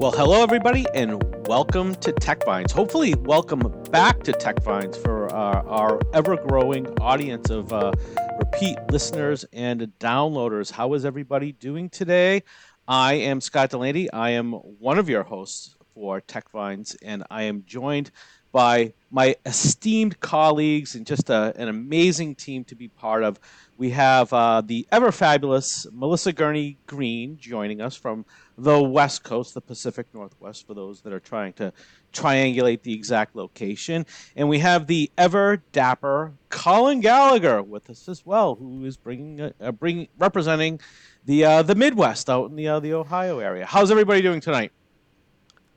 [0.00, 2.72] Well, hello, everybody, and welcome to Tech Vines.
[2.72, 3.60] Hopefully, welcome
[3.90, 7.92] back to Tech Vines for our, our ever growing audience of uh,
[8.38, 10.70] repeat listeners and downloaders.
[10.70, 12.44] How is everybody doing today?
[12.88, 14.10] I am Scott Delaney.
[14.10, 18.10] I am one of your hosts for Tech Vines, and I am joined
[18.52, 23.38] by my esteemed colleagues and just a, an amazing team to be part of.
[23.76, 28.24] We have uh, the ever fabulous Melissa Gurney Green joining us from
[28.56, 31.72] the West Coast, the Pacific Northwest, for those that are trying to
[32.12, 34.04] triangulate the exact location.
[34.36, 39.52] And we have the ever dapper Colin Gallagher with us as well, who is bringing,
[39.60, 40.80] uh, bringing representing
[41.24, 43.64] the uh, the Midwest out in the uh, the Ohio area.
[43.64, 44.72] How's everybody doing tonight?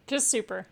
[0.07, 0.67] Just super.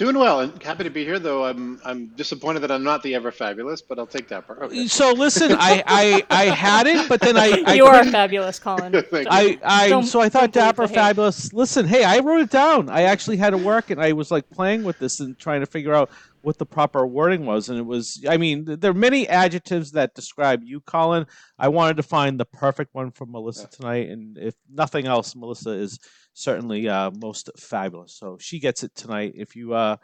[0.00, 1.18] Doing well and happy to be here.
[1.18, 4.62] Though I'm I'm disappointed that I'm not the ever fabulous, but I'll take that part.
[4.62, 4.86] Okay.
[4.86, 8.94] So listen, I, I I had it, but then I, I you are fabulous, Colin.
[9.12, 10.88] I I so I thought Dapper.
[10.88, 11.52] Fabulous.
[11.52, 12.88] Listen, hey, I wrote it down.
[12.88, 15.66] I actually had to work, and I was like playing with this and trying to
[15.66, 16.08] figure out
[16.42, 17.68] what the proper wording was.
[17.68, 21.26] And it was, I mean, there are many adjectives that describe you, Colin.
[21.58, 25.70] I wanted to find the perfect one for Melissa tonight, and if nothing else, Melissa
[25.70, 25.98] is
[26.34, 28.14] certainly uh, most fabulous.
[28.14, 29.32] So she gets it tonight.
[29.36, 29.96] If you uh,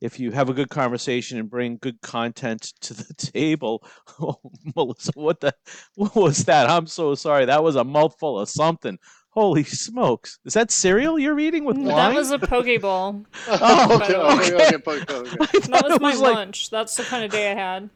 [0.00, 3.84] if you have a good conversation and bring good content to the table,
[4.20, 4.38] oh,
[4.76, 5.54] Melissa, what the
[5.94, 6.70] what was that?
[6.70, 7.46] I'm so sorry.
[7.46, 8.98] That was a mouthful of something.
[9.38, 10.40] Holy smokes!
[10.44, 11.86] Is that cereal you're eating with wine?
[11.94, 13.24] That was a poke bowl.
[13.48, 14.54] Oh, okay, okay.
[14.54, 15.36] okay, okay, okay, okay.
[15.38, 16.70] That thought was my was like lunch.
[16.70, 17.88] That's the kind of day I had.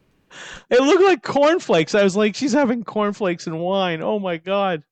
[0.70, 1.96] it looked like cornflakes.
[1.96, 4.02] I was like, she's having cornflakes and wine.
[4.02, 4.84] Oh my god,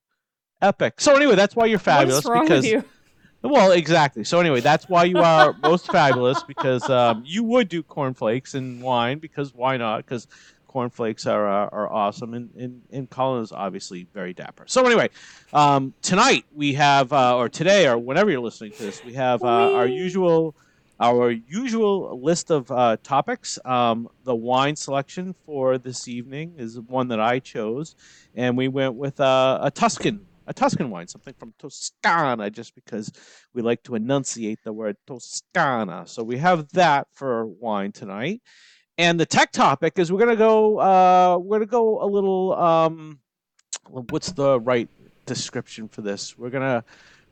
[0.61, 0.99] epic.
[0.99, 2.83] So anyway, that's why you're fabulous What's wrong because with you?
[3.49, 4.25] Well, exactly.
[4.25, 8.81] So anyway, that's why you are most fabulous because um, you would do cornflakes and
[8.81, 10.03] wine because why not?
[10.03, 10.27] Because
[10.71, 14.63] cornflakes are uh, are awesome and, and and Colin is obviously very dapper.
[14.67, 15.09] So anyway,
[15.53, 19.43] um, tonight we have uh, or today or whenever you're listening to this, we have
[19.43, 20.55] uh, our usual
[20.99, 23.59] our usual list of uh, topics.
[23.65, 27.95] Um, the wine selection for this evening is one that I chose,
[28.35, 33.11] and we went with uh, a Tuscan a Tuscan wine, something from Toscana, just because
[33.53, 36.07] we like to enunciate the word Toscana.
[36.07, 38.41] So we have that for wine tonight.
[39.01, 43.17] And the tech topic is we're gonna go uh, we're gonna go a little um,
[43.89, 44.87] what's the right
[45.25, 46.37] description for this?
[46.37, 46.83] We're gonna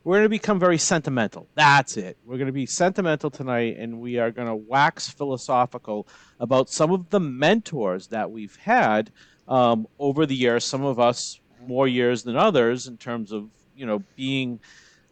[0.04, 1.48] we're gonna become very sentimental.
[1.54, 2.18] That's it.
[2.26, 6.08] We're gonna be sentimental tonight, and we are gonna wax philosophical
[6.40, 9.12] about some of the mentors that we've had
[9.48, 10.66] um, over the years.
[10.66, 14.60] Some of us more years than others in terms of you know being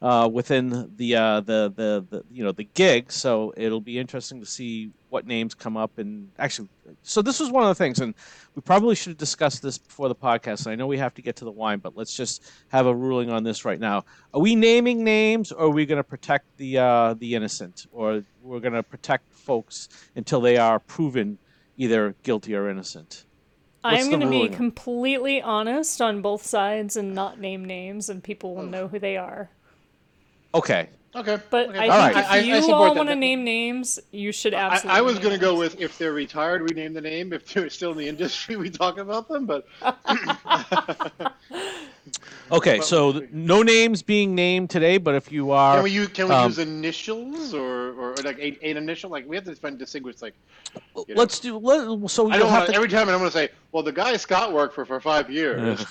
[0.02, 3.12] uh, within the, uh, the the the you know the gig.
[3.12, 5.98] So it'll be interesting to see what names come up.
[5.98, 6.70] And actually,
[7.02, 8.14] so this was one of the things, and
[8.56, 10.66] we probably should have discussed this before the podcast.
[10.66, 12.94] And I know we have to get to the wine, but let's just have a
[12.94, 14.06] ruling on this right now.
[14.34, 18.24] Are we naming names, or are we going to protect the uh, the innocent, or
[18.44, 21.40] we're going to protect folks until they are proven
[21.78, 23.24] either guilty or innocent?
[23.84, 28.54] I'm going to be completely honest on both sides and not name names, and people
[28.54, 29.50] will know who they are.
[30.54, 30.90] Okay.
[31.16, 31.40] Okay.
[31.50, 31.80] But okay.
[31.80, 32.26] I All think right.
[32.26, 34.98] if I- I you support all want to name names, you should I, absolutely.
[35.00, 37.34] I was going to go with if they're retired, we name the name.
[37.34, 39.46] If they're still in the industry, we talk about them.
[39.46, 39.66] But
[42.52, 45.92] Okay, Well, so th- no names being named today, but if you are, can we
[45.92, 49.10] use can we um, use initials or, or like eight, eight initial?
[49.10, 50.22] Like we have to find distinguish.
[50.22, 50.34] Like
[50.76, 51.20] you know.
[51.20, 51.58] let's do.
[51.58, 52.76] Let, so I don't have to.
[52.76, 55.86] every time I'm going to say, well, the guy Scott worked for for five years.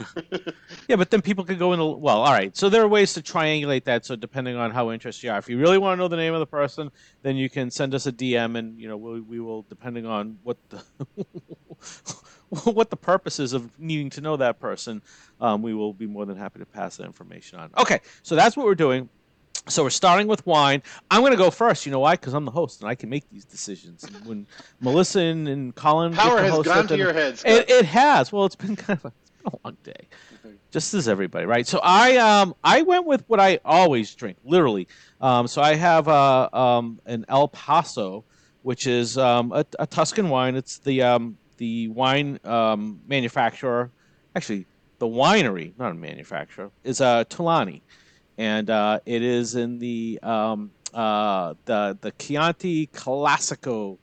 [0.88, 1.78] Yeah, but then people could go in.
[1.78, 2.56] Well, all right.
[2.56, 4.06] So there are ways to triangulate that.
[4.06, 6.32] So depending on how interested you are, if you really want to know the name
[6.32, 6.90] of the person,
[7.22, 10.38] then you can send us a DM, and you know we, we will, depending on
[10.42, 10.82] what the
[12.64, 15.02] what the purpose is of needing to know that person,
[15.40, 17.70] um, we will be more than happy to pass that information on.
[17.78, 19.08] Okay, so that's what we're doing.
[19.68, 20.80] So we're starting with wine.
[21.10, 21.86] I'm going to go first.
[21.86, 22.12] You know why?
[22.12, 24.04] Because I'm the host and I can make these decisions.
[24.04, 24.46] And when
[24.80, 27.38] Melissa and, and Colin Power has host gone it, to your head.
[27.38, 27.50] Scott.
[27.52, 28.30] it, it has.
[28.30, 30.08] Well, it's been kind of a, it's been a long day,
[30.70, 31.66] just as everybody, right?
[31.66, 34.86] So I um I went with what I always drink, literally.
[35.20, 38.22] Um, so I have uh, um an Al Passo,
[38.62, 40.54] which is um a, a Tuscan wine.
[40.54, 43.90] It's the um the wine um manufacturer,
[44.34, 44.66] actually
[44.98, 47.82] the winery, not a manufacturer, is uh Tolaini,
[48.38, 53.98] and uh, it is in the um uh the the Chianti Classico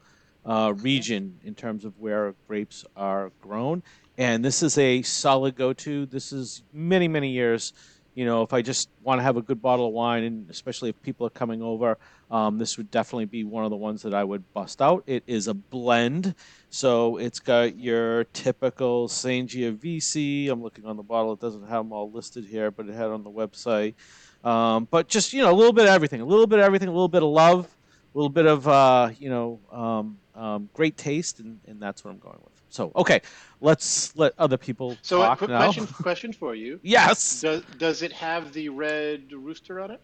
[0.45, 3.83] uh, region in terms of where grapes are grown.
[4.17, 6.05] And this is a solid go-to.
[6.05, 7.73] This is many, many years.
[8.15, 10.89] You know, if I just want to have a good bottle of wine, and especially
[10.89, 11.97] if people are coming over,
[12.29, 15.03] um, this would definitely be one of the ones that I would bust out.
[15.07, 16.35] It is a blend,
[16.69, 20.49] so it's got your typical Sangiovese.
[20.49, 23.07] I'm looking on the bottle; it doesn't have them all listed here, but it had
[23.07, 23.95] on the website.
[24.43, 26.89] Um, but just you know, a little bit of everything, a little bit of everything,
[26.89, 27.65] a little bit of love,
[28.13, 32.11] a little bit of uh, you know, um, um, great taste, and, and that's what
[32.11, 32.52] I'm going with.
[32.73, 33.21] So okay,
[33.61, 35.67] let's let other people So, a talk quick now.
[35.67, 36.79] question, question for you.
[36.81, 40.01] yes, Does, does it have the red rooster on it?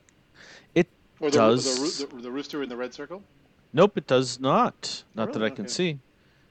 [0.76, 0.88] It
[1.20, 1.64] or the, does.
[1.64, 3.24] The, the, the rooster in the red circle?
[3.74, 5.04] nope, it does not.
[5.16, 5.74] Not that I can Okay.
[5.74, 6.00] see.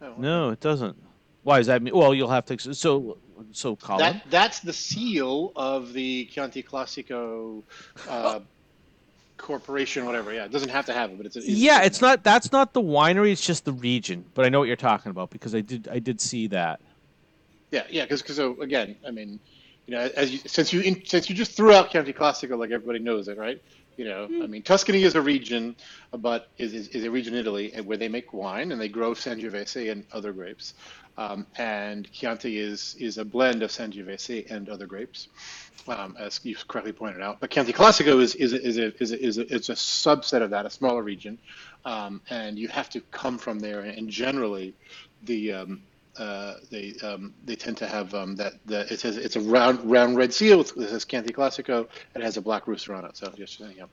[0.01, 0.23] Oh, okay.
[0.23, 0.97] No, it doesn't.
[1.43, 1.95] Why is that mean?
[1.97, 2.75] Well, you'll have to.
[2.75, 3.19] So,
[3.53, 4.01] so Colin.
[4.03, 7.63] That that's the seal of the Chianti Classico
[8.09, 8.41] uh,
[9.39, 10.33] corporation, whatever.
[10.33, 12.23] Yeah, it doesn't have to have it, but it's, it's yeah, it's not.
[12.23, 13.33] That's not the winery.
[13.33, 14.25] It's just the region.
[14.35, 15.89] But I know what you're talking about because I did.
[15.89, 16.81] I did see that.
[17.71, 19.41] Yeah, yeah, because so again, I mean,
[19.87, 22.71] you know, as you since you in, since you just threw out Chianti Classico, like
[22.71, 23.63] everybody knows it, right?
[23.99, 25.75] You know, I mean, Tuscany is a region,
[26.13, 28.89] but is, is, is a region in Italy and where they make wine and they
[28.89, 30.75] grow Sangiovese and other grapes.
[31.17, 35.27] Um, and Chianti is is a blend of Sangiovese and other grapes,
[35.89, 37.41] um, as you correctly pointed out.
[37.41, 40.43] But Chianti Classico is is a, is a, is a, is a, it's a subset
[40.43, 41.37] of that, a smaller region,
[41.85, 43.81] um, and you have to come from there.
[43.81, 44.75] And generally,
[45.25, 45.83] the um,
[46.19, 49.91] uh, they um, they tend to have um, that the, it says it's a round
[49.91, 50.61] round red seal.
[50.63, 51.89] It says Chianti Classico.
[52.17, 53.17] It has a black rooster on it.
[53.17, 53.87] So just yeah,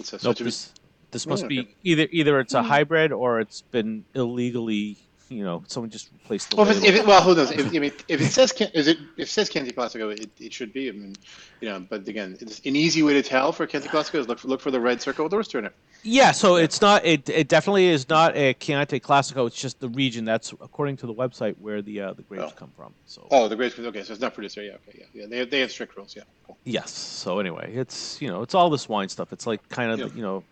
[0.00, 0.38] it's a, Nope.
[0.38, 0.74] such a- This,
[1.12, 1.76] this must Yeah, be okay.
[1.82, 2.64] either either it's a Hmm.
[2.64, 5.03] hybrid or it's been illegally.
[5.30, 6.86] You know, someone just replaced the well, if, label.
[6.88, 7.50] if it, well, who knows?
[7.50, 10.30] If, I mean, if it says Chian- is it if it says Chianti Classico, it,
[10.38, 10.88] it should be.
[10.90, 11.16] I mean,
[11.62, 14.38] you know, but again, it's an easy way to tell for Chianti Classico is look
[14.38, 15.72] for, look for the red circle with the rooster in it.
[16.02, 17.06] Yeah, so it's not.
[17.06, 19.46] It, it definitely is not a Chianti Classico.
[19.46, 20.26] It's just the region.
[20.26, 22.50] That's according to the website where the uh, the grapes Oh.
[22.54, 22.92] come from.
[23.06, 23.78] So Oh, the grapes.
[23.78, 24.64] Okay, so it's not produced there.
[24.66, 25.26] Yeah, okay, yeah, yeah.
[25.26, 26.14] They have, they have strict rules.
[26.14, 26.58] Yeah, cool.
[26.64, 26.90] yes.
[26.90, 29.32] So anyway, it's you know it's all this wine stuff.
[29.32, 30.14] It's like kind of Yeah.
[30.14, 30.44] you know,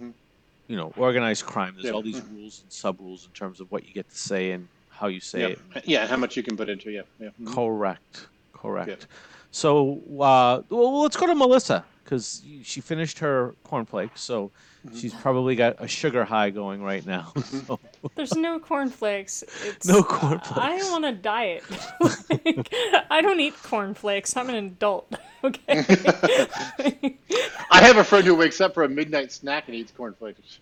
[0.00, 0.12] Mhm.
[0.68, 1.74] You know, organized crime.
[1.74, 1.92] There's Yeah.
[1.92, 4.68] all these rules and sub rules in terms of what you get to say and
[4.88, 5.60] how you say it.
[5.84, 7.30] yeah, how much you can put into yeah, yeah.
[7.46, 8.28] Correct.
[8.52, 9.06] Correct.
[9.50, 14.20] So uh, well, let's go to Melissa because she finished her cornflakes.
[14.22, 14.50] So
[14.86, 14.98] Mm-hmm.
[14.98, 17.32] she's probably got a sugar high going right now.
[17.66, 17.80] So.
[18.14, 19.42] There's no cornflakes.
[19.64, 20.56] It's No cornflakes.
[20.56, 21.64] I am on a diet.
[22.00, 22.72] Like,
[23.10, 24.36] I don't eat cornflakes.
[24.36, 25.12] I'm an adult.
[25.44, 25.84] Okay.
[27.70, 30.58] I have a friend who wakes up for a midnight snack and eats cornflakes.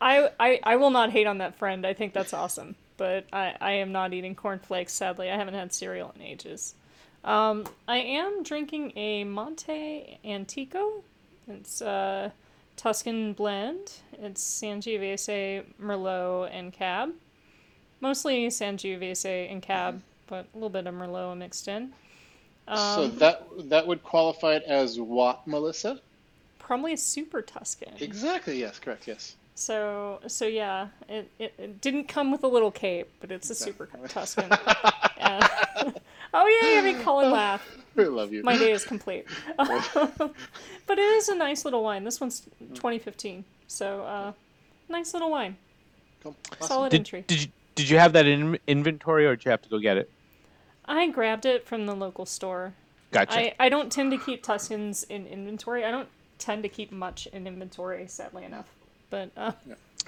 [0.00, 1.86] I, I I will not hate on that friend.
[1.86, 2.74] I think that's awesome.
[2.98, 5.30] But I, I am not eating cornflakes, sadly.
[5.30, 6.74] I haven't had cereal in ages.
[7.26, 11.02] Um, I am drinking a Monte Antico.
[11.48, 12.32] It's a
[12.76, 13.94] Tuscan blend.
[14.12, 17.10] It's Sangiovese, Merlot, and Cab.
[18.00, 21.92] Mostly Sangiovese and Cab, but a little bit of Merlot mixed in.
[22.68, 26.00] so Um, that that would qualify it as what, Melissa?
[26.58, 27.92] probably a super Tuscan.
[28.00, 28.58] Exactly.
[28.58, 28.78] Yes.
[28.80, 29.06] Correct.
[29.06, 29.36] Yes.
[29.54, 33.54] So so yeah, it, it, it didn't come with a little cape, but it's a
[33.54, 34.48] super Tuscan.
[35.16, 35.90] Yeah.
[36.42, 37.66] oh yeah, you made Colin laugh.
[37.98, 38.42] I love you.
[38.42, 39.26] My day is complete.
[39.56, 40.34] but
[40.90, 42.04] it is a nice little wine.
[42.04, 42.40] This one's
[42.74, 44.32] 2015, so uh,
[44.88, 45.56] nice little wine.
[46.22, 46.36] Cool.
[46.52, 46.66] Awesome.
[46.66, 47.24] Solid Did, entry.
[47.26, 49.96] did you did you have that in inventory or did you have to go get
[49.96, 50.10] it?
[50.86, 52.74] I grabbed it from the local store.
[53.12, 53.38] Gotcha.
[53.38, 55.84] I, I don't tend to keep Tuscans in inventory.
[55.84, 58.66] I don't tend to keep much in inventory, sadly enough.
[59.10, 59.52] But uh,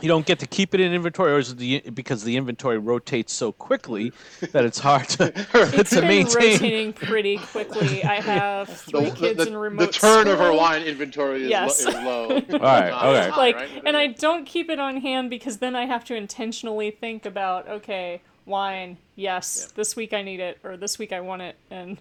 [0.00, 2.78] you don't get to keep it in inventory, or is it the because the inventory
[2.78, 4.12] rotates so quickly
[4.52, 6.52] that it's hard to, it's to been maintain?
[6.52, 8.04] rotating pretty quickly.
[8.04, 10.56] I have The, three kids the, in remote the turn of her school.
[10.58, 11.84] wine inventory is, Yes.
[11.84, 12.28] lo- is low.
[12.52, 12.92] All right,
[13.26, 13.36] okay.
[13.36, 13.82] like Right?
[13.86, 17.68] and i don't keep it on hand because then i have to intentionally think about
[17.68, 19.72] okay wine yes Yeah.
[19.76, 21.98] this week i need it or this week i want it and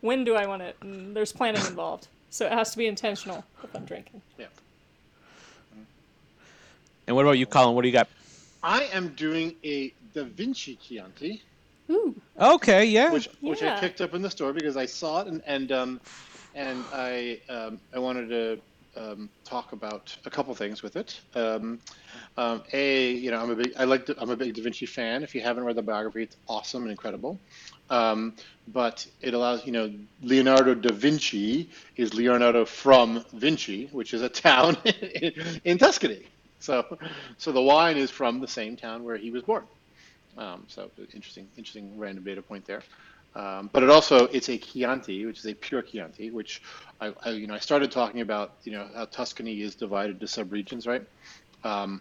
[0.00, 3.44] when do i want it and there's planning involved so it has to be intentional
[3.62, 4.25] if i'm drinking Yeah.
[7.06, 7.74] And what about you, Colin?
[7.74, 8.08] What do you got?
[8.62, 11.42] I am doing a Da Vinci Chianti,
[11.90, 12.14] Ooh.
[12.38, 13.12] Okay, yeah.
[13.12, 16.00] which which I picked up in the store because I saw it and and um,
[16.54, 18.60] and I um, I wanted to
[18.96, 21.20] um, talk about a couple things with it.
[21.34, 21.78] Um,
[22.36, 24.86] um, a, you know, I'm a big I like the, I'm a big Da Vinci
[24.86, 25.22] fan.
[25.22, 27.38] If you haven't read the biography, it's awesome and incredible.
[27.88, 28.34] Um,
[28.68, 34.28] but it allows you know Leonardo da Vinci is Leonardo from Vinci, which is a
[34.28, 36.24] town in, in Tuscany.
[36.66, 36.98] So,
[37.38, 39.64] so the wine is from the same town where he was born.
[40.36, 42.82] Um, so interesting, interesting random data point there.
[43.36, 46.62] Um, but it also it's a Chianti, which is a pure Chianti, which
[47.00, 50.26] I, I you know I started talking about you know how Tuscany is divided to
[50.26, 51.04] subregions, right?
[51.62, 52.00] Um,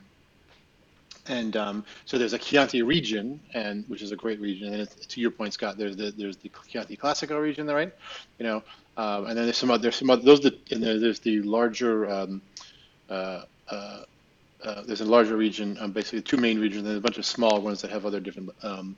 [1.28, 4.74] and um, so there's a Chianti region, and which is a great region.
[4.74, 7.94] And to your point, Scott, there's the there's the Chianti Classico region, there, right?
[8.40, 8.64] You know,
[8.98, 12.10] um, and then there's some other there's some other those that and there's the larger
[12.10, 12.42] um,
[13.10, 14.02] uh, uh,
[14.66, 17.62] uh, there's a larger region, um, basically two main regions, and a bunch of small
[17.62, 18.98] ones that have other different um,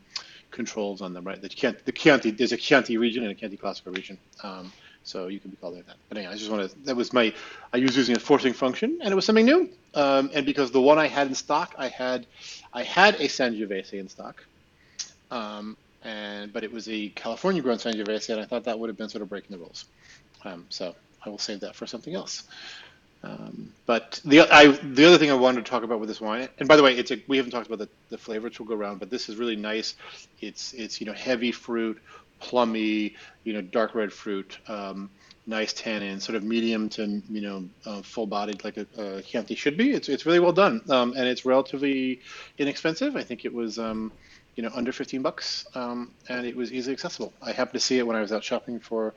[0.52, 1.42] controls on them, right?
[1.42, 4.20] The Chianti, the Chianti, there's a Chianti region and a Chianti Classico region.
[4.44, 5.98] Um, So you can be called that.
[6.10, 6.80] But anyway, I just want to.
[6.86, 7.34] That was my.
[7.74, 9.70] I was using a forcing function, and it was something new.
[9.96, 12.28] Um, and because the one I had in stock, I had,
[12.74, 14.46] I had a Sangiovese in stock,
[15.32, 18.98] um, and but it was a California grown Sangiovese, and I thought that would have
[18.98, 19.86] been sort of breaking the rules.
[20.46, 20.96] Um, so
[21.26, 22.44] I will save that for something else.
[23.28, 26.48] Um, but the I, the other thing I wanted to talk about with this wine,
[26.60, 28.68] and by the way, it's a, we haven't talked about the, the flavor, which will
[28.68, 29.96] go around, but this is really nice.
[30.40, 32.00] It's it's you know heavy fruit,
[32.40, 35.10] plummy, you know dark red fruit, um,
[35.46, 39.56] nice tannin, sort of medium to you know uh, full bodied like a, a Chianti
[39.56, 39.92] should be.
[39.92, 42.22] It's it's really well done, um, and it's relatively
[42.58, 43.16] inexpensive.
[43.16, 43.78] I think it was.
[43.80, 44.12] Um,
[44.56, 47.32] you know, under 15 bucks, um, and it was easily accessible.
[47.44, 49.14] I happened to see it when I was out shopping for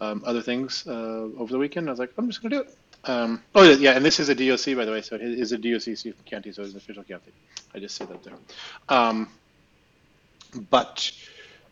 [0.00, 1.86] um, other things uh, over the weekend.
[1.86, 2.74] I was like, I'm just going to do it.
[3.04, 5.58] Um, oh yeah, and this is a DOC by the way, so it is a
[5.58, 7.32] DOC Chianti, so it's an official Chianti.
[7.74, 8.34] I just said that there.
[8.88, 9.28] Um,
[10.70, 11.10] but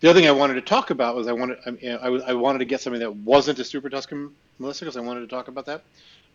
[0.01, 2.61] the other thing I wanted to talk about was I wanted I, I, I wanted
[2.61, 5.67] to get something that wasn't a Super Tuscan Melissa because I wanted to talk about
[5.67, 5.83] that.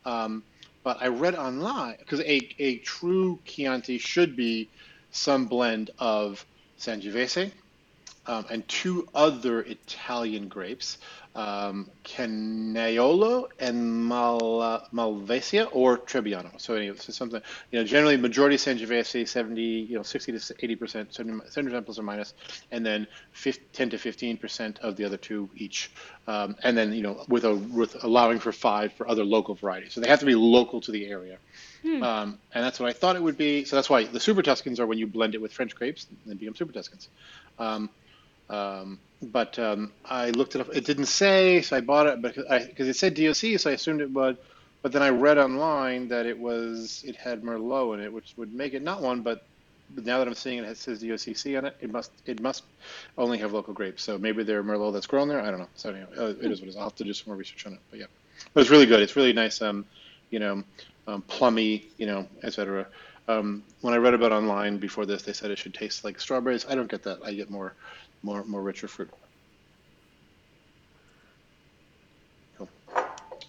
[0.06, 0.44] Um,
[0.84, 4.70] but I read online because a, a true Chianti should be
[5.12, 6.46] some blend of
[6.78, 7.52] Sangiovese
[8.26, 10.98] um, and two other Italian grapes
[11.36, 16.60] um, Canaiolo and Mal, Malvasia or Trebbiano.
[16.60, 20.76] So anyway, so something you know, generally majority Sangiovese, 70, you know, 60 to 80
[20.76, 22.34] percent, 70 percent plus or minus,
[22.72, 25.92] and then 50, 10 to 15 percent of the other two each,
[26.28, 29.94] um, and then you know, with a with allowing for five for other local varieties.
[29.94, 31.38] So they have to be local to the area.
[31.82, 32.04] Hmm.
[32.04, 33.66] Um, and that's what I thought it would be.
[33.66, 36.40] So that's why the Super Tuscans are when you blend it with French grapes, and
[36.40, 37.10] become Super Tuscans.
[37.58, 37.90] Um,
[38.54, 40.70] um, but um, I looked it up.
[40.76, 44.12] It didn't say, so I bought it because it said DOC, so I assumed it
[44.12, 44.38] would.
[44.82, 48.54] But then I read online that it was it had Merlot in it, which would
[48.54, 49.22] make it not one.
[49.22, 49.44] But
[49.96, 51.78] now that I'm seeing it, it says DOCG on it.
[51.80, 52.64] It must it must
[53.18, 54.04] only have local grapes.
[54.04, 55.42] So maybe they're Merlot that's grown there.
[55.42, 55.70] I don't know.
[55.76, 56.76] So anyway, uh, it is what it is.
[56.76, 57.80] I'll have to do some more research on it.
[57.90, 58.08] But yeah,
[58.54, 59.00] but it's really good.
[59.00, 59.62] It's really nice.
[59.62, 59.86] Um,
[60.30, 60.64] you know,
[61.08, 61.88] um, plummy.
[61.98, 62.88] You know, etc.
[63.28, 66.66] Um, when I read about online before this, they said it should taste like strawberries.
[66.68, 67.20] I don't get that.
[67.24, 67.74] I get more
[68.24, 69.10] more more richer fruit.
[72.58, 72.70] Cool.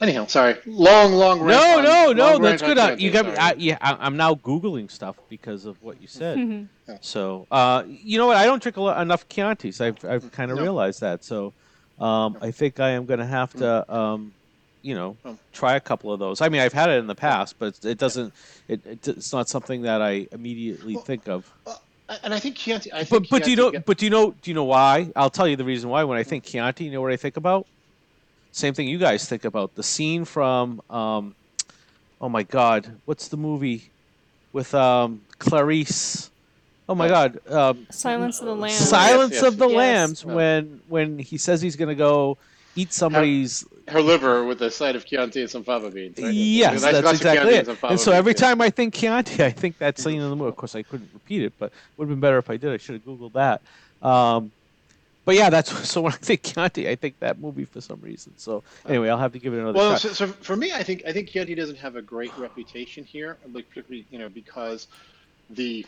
[0.01, 1.47] Anyhow, sorry, long, long.
[1.47, 2.77] No, no, no, that's good.
[2.77, 3.37] Uh, you got me.
[3.37, 6.69] I, yeah, I, am now googling stuff because of what you said.
[6.89, 6.99] yeah.
[7.01, 8.37] So, uh, you know what?
[8.37, 9.81] I don't drink lot, enough Chiantis.
[9.81, 10.63] I've I've kind of no.
[10.63, 11.25] realized that.
[11.25, 11.53] So,
[12.01, 12.39] um, no.
[12.43, 13.95] I think I am going to have to.
[13.95, 14.35] Um,
[14.83, 15.39] you know, oh.
[15.55, 16.43] try a couple of those.
[16.43, 18.35] I mean, I've had it in the past, but it doesn't.
[18.69, 21.51] It, it it's not something that I immediately well, think of.
[21.65, 21.81] Well,
[22.23, 22.93] and I think Chianti.
[22.93, 23.71] I think but but Chianti do you know?
[23.71, 23.87] Get...
[23.87, 24.35] But do you know?
[24.43, 25.11] Do you know why?
[25.17, 26.05] I'll tell you the reason why.
[26.05, 27.67] When I think Chianti, you know what I think about?
[28.53, 29.75] Same thing you guys think about.
[29.75, 31.35] The scene from, um,
[32.21, 33.91] oh my God, what's the movie
[34.53, 36.31] with um, Clarice?
[36.89, 37.41] Oh my God!
[37.51, 38.77] Um, Silence of the Lambs.
[38.77, 39.53] Silence yes, yes.
[39.53, 39.77] of the yes.
[39.77, 40.25] Lambs.
[40.25, 42.37] When when he says he's going to go
[42.77, 46.19] eat somebody's her, her, liver with a side of Chianti and some fava beans.
[46.19, 46.33] Right?
[46.33, 47.69] Yes, that's, that's exactly it.
[47.69, 50.49] And, and so every time I think Chianti, I think that scene in the movie.
[50.49, 52.73] Of course, I couldn't repeat it, but it would have been better if I did.
[52.73, 53.63] I should have googled that.
[54.07, 54.51] Um,
[55.25, 58.33] but yeah, that's so when I think Chianti, I think that movie for some reason.
[58.37, 60.01] So anyway, I'll have to give it another well, shot.
[60.01, 63.37] So, so for me, I think I think Chianti doesn't have a great reputation here,
[63.53, 64.89] like particularly you know because
[65.51, 65.87] the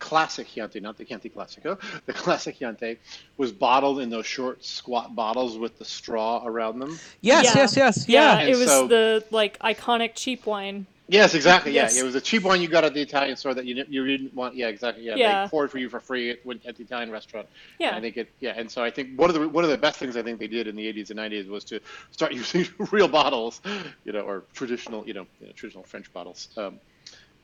[0.00, 2.98] classic Chianti, not the Chianti Classico, the classic Chianti
[3.36, 6.98] was bottled in those short, squat bottles with the straw around them.
[7.20, 7.54] Yes, yeah.
[7.54, 8.40] yes, yes, yeah.
[8.40, 10.86] yeah it was so, the like iconic cheap wine.
[11.10, 11.72] Yes, exactly.
[11.72, 11.96] Yes.
[11.96, 14.06] Yeah, it was a cheap wine you got at the Italian store that you you
[14.06, 14.54] didn't want.
[14.54, 15.04] Yeah, exactly.
[15.04, 15.44] Yeah, yeah.
[15.44, 17.48] they poured for you for free at, at the Italian restaurant.
[17.80, 18.30] Yeah, and I think it.
[18.38, 20.38] Yeah, and so I think one of the one of the best things I think
[20.38, 21.80] they did in the 80s and 90s was to
[22.12, 23.60] start using real bottles,
[24.04, 26.48] you know, or traditional, you know, you know traditional French bottles.
[26.56, 26.78] Um,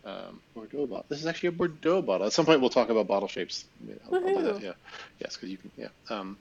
[0.07, 1.05] um, Bordeaux bottle.
[1.09, 2.27] This is actually a Bordeaux bottle.
[2.27, 3.65] At some point, we'll talk about bottle shapes.
[4.07, 4.73] I'll, I'll that, yeah,
[5.19, 6.37] yes, because you can, yeah, because um,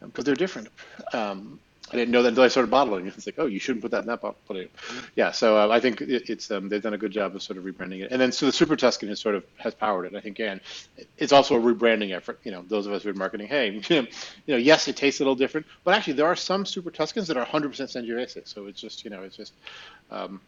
[0.00, 0.68] um they're different.
[1.12, 1.58] Um,
[1.92, 3.06] I didn't know that until I started bottling.
[3.06, 3.14] It.
[3.16, 4.38] It's like, oh, you shouldn't put that in that bottle.
[4.48, 4.68] But
[5.16, 7.58] yeah, so uh, I think it, it's um, they've done a good job of sort
[7.58, 8.10] of rebranding it.
[8.10, 10.14] And then so the Super Tuscan has sort of has powered it.
[10.14, 10.60] I think, and
[11.18, 12.40] it's also a rebranding effort.
[12.42, 14.06] You know, those of us who are marketing, hey, you
[14.46, 17.36] know, yes, it tastes a little different, but actually there are some Super Tuscans that
[17.36, 18.48] are 100% Sangiovese.
[18.48, 19.52] So it's just, you know, it's just.
[20.10, 20.40] Um,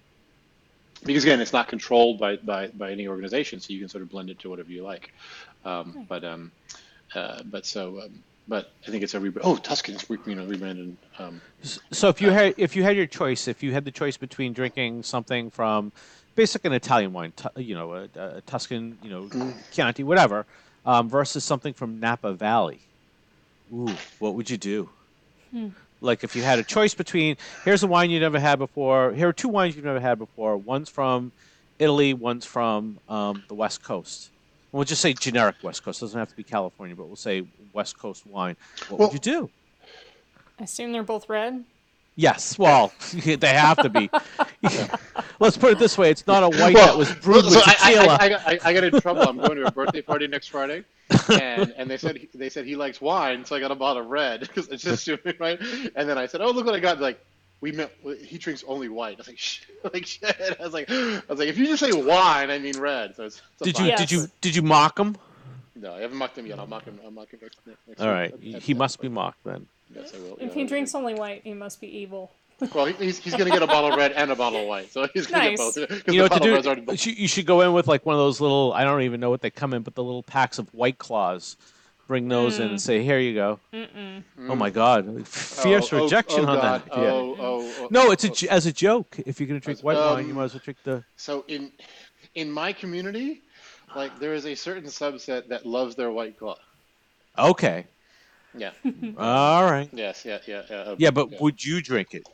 [1.04, 4.10] because again, it's not controlled by, by, by any organization, so you can sort of
[4.10, 5.12] blend it to whatever you like.
[5.64, 6.52] Um, But um,
[7.14, 9.40] uh, but so um, but I think it's a rebrand.
[9.42, 10.96] Oh, Tuscan's you know rebranded.
[11.18, 11.40] Um,
[11.90, 14.52] so if you had if you had your choice, if you had the choice between
[14.52, 15.92] drinking something from
[16.36, 19.54] basically an Italian wine, you know, a, a Tuscan, you know, mm.
[19.72, 20.46] Chianti, whatever,
[20.84, 22.80] um, versus something from Napa Valley,
[23.72, 24.88] ooh, what would you do?
[25.50, 25.68] Hmm
[26.00, 29.28] like if you had a choice between here's a wine you never had before, here
[29.28, 30.56] are two wines you've never had before.
[30.56, 31.32] One's from
[31.78, 34.30] Italy, one's from um, the West Coast.
[34.72, 36.02] We'll just say generic West Coast.
[36.02, 38.56] It doesn't have to be California, but we'll say West Coast wine.
[38.88, 39.50] What well, would you do?
[40.58, 41.64] I assume they're both red.
[42.14, 44.10] Yes, well, they have to be.
[45.38, 47.68] Let's put it this way: it's not a white Well, that was brewed so with
[47.68, 48.14] I, tequila.
[48.14, 49.22] I, I, got- I, I got in trouble.
[49.22, 50.84] I'm going to a birthday party next Friday,
[51.28, 54.08] and and they said they said he likes wine, so I got a bottle of
[54.08, 55.60] red because it's just stupid, right?
[55.94, 57.00] And then I said, oh look what I got!
[57.00, 57.18] Like
[57.60, 57.90] we meant
[58.22, 59.14] he drinks only white.
[59.14, 59.66] I was like, shit.
[59.92, 60.56] like shit.
[60.60, 63.16] I was like, I was like, if you just say wine, I mean red.
[63.16, 63.86] So it's, it's did you.
[63.86, 63.98] Yes.
[64.00, 65.16] did you did you mock him?
[65.78, 66.58] No, I haven't mocked him yet.
[66.58, 66.98] I'll mock him.
[67.04, 68.34] I'll mock him next, next All week.
[68.40, 69.66] he at- he at- must be mocked then.
[69.94, 70.36] Yes, I will.
[70.40, 72.30] If yeah, he I drinks only white, he must be evil.
[72.75, 75.06] Well, he's, he's gonna get a bottle of red and a bottle of white, so
[75.12, 75.75] he's gonna Nice.
[75.75, 75.88] get both.
[76.04, 77.10] 'cause You know what to bottle of red's do?
[77.12, 78.72] You should, go in with like one of those little.
[78.72, 81.56] I don't even know what they come in, but the little packs of White Claws.
[82.08, 84.22] Bring those in and say, "Here you go." Mm-mm.
[84.48, 86.82] Oh my God, fierce Oh, oh, rejection oh, on God.
[86.84, 86.96] that.
[86.96, 87.02] Yeah.
[87.10, 88.32] Oh, oh, oh, No, it's a oh.
[88.32, 89.16] j as a joke.
[89.26, 91.02] If you're gonna drink white wine, you Um, might as well drink the.
[91.16, 91.72] So in
[92.36, 93.42] in my community,
[93.96, 96.58] like there is a certain subset that loves their white claw.
[97.36, 97.86] Okay,
[98.56, 98.70] Yeah.
[99.18, 99.88] all right.
[99.92, 100.25] yes.
[100.25, 100.38] Yeah.
[100.46, 100.62] Yeah.
[100.70, 100.76] Yeah.
[100.76, 102.26] uh, Yeah, but would you drink it?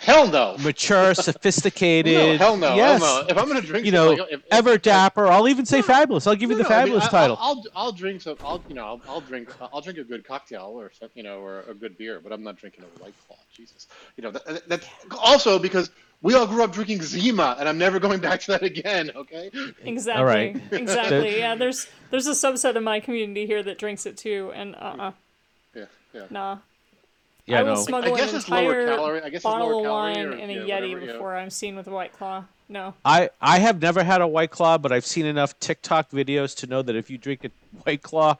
[0.00, 0.56] Hell no.
[0.58, 1.14] Mature,
[1.60, 2.14] sophisticated.
[2.14, 2.74] No, hell no.
[2.74, 3.00] Yes.
[3.02, 3.28] Hell no.
[3.28, 5.26] If I'm gonna drink, You know, if, if, Ever if- dapper.
[5.26, 6.26] I'll even say fabulous.
[6.26, 7.36] I'll give you No, the no, I mean, fabulous title.
[7.40, 8.36] I'll, I'll I'll drink some.
[8.44, 11.38] I'll you know I'll, I'll drink I'll drink a good cocktail or some- you know
[11.40, 13.36] or a good beer, but I'm not drinking a white claw.
[13.54, 13.86] Jesus.
[14.16, 14.86] You know that, that, that's
[15.18, 15.90] also because
[16.22, 19.10] we all grew up drinking Zima, and I'm never going back to that again.
[19.16, 19.50] Okay.
[19.84, 20.24] Exactly.
[20.24, 20.60] right.
[20.70, 21.38] Exactly.
[21.38, 21.54] yeah.
[21.54, 25.12] There's there's a subset of my community here that drinks it too, and uh uh
[25.74, 25.84] Yeah.
[26.14, 26.22] Yeah.
[26.30, 26.58] nah.
[27.50, 27.82] Yeah, I will no.
[27.82, 30.26] smuggle I guess an it's lower entire calorie- I guess it's bottle lower of wine
[30.26, 31.12] or- and a yeah, Yeti whatever, yeah.
[31.12, 32.44] before I'm seen with a White Claw.
[32.68, 32.94] No.
[33.04, 36.68] I I have never had a white claw, but I've seen enough TikTok videos to
[36.68, 37.50] know that if you drink a
[37.84, 38.36] white claw,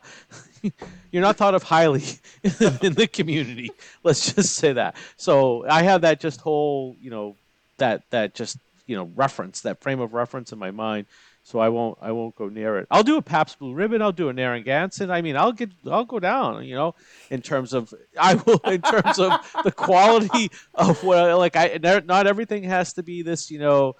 [1.11, 2.05] you're not thought of highly
[2.45, 3.73] in the community.
[4.05, 4.95] Let's just say that.
[5.17, 7.35] So I have that just whole you know
[7.79, 11.07] that that just you know reference that frame of reference in my mind.
[11.50, 12.87] So I won't I won't go near it.
[12.90, 14.02] I'll do a Pabst Blue Ribbon.
[14.02, 15.11] I'll do a Narragansett.
[15.11, 16.64] I mean, I'll get I'll go down.
[16.64, 16.95] You know,
[17.30, 19.33] in terms of I will in terms of
[19.64, 23.96] the quality of what like I not everything has to be this you know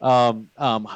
[0.00, 0.88] um, um,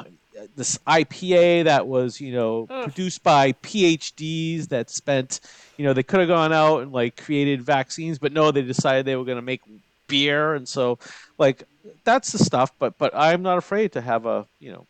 [0.55, 2.83] this IPA that was, you know, Ugh.
[2.83, 5.41] produced by PhDs that spent,
[5.77, 9.05] you know, they could have gone out and like created vaccines, but no, they decided
[9.05, 9.61] they were going to make
[10.07, 10.99] beer, and so
[11.37, 11.63] like
[12.03, 12.71] that's the stuff.
[12.79, 14.85] But but I'm not afraid to have a you know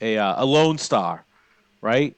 [0.00, 1.24] a uh, a Lone Star,
[1.80, 2.16] right?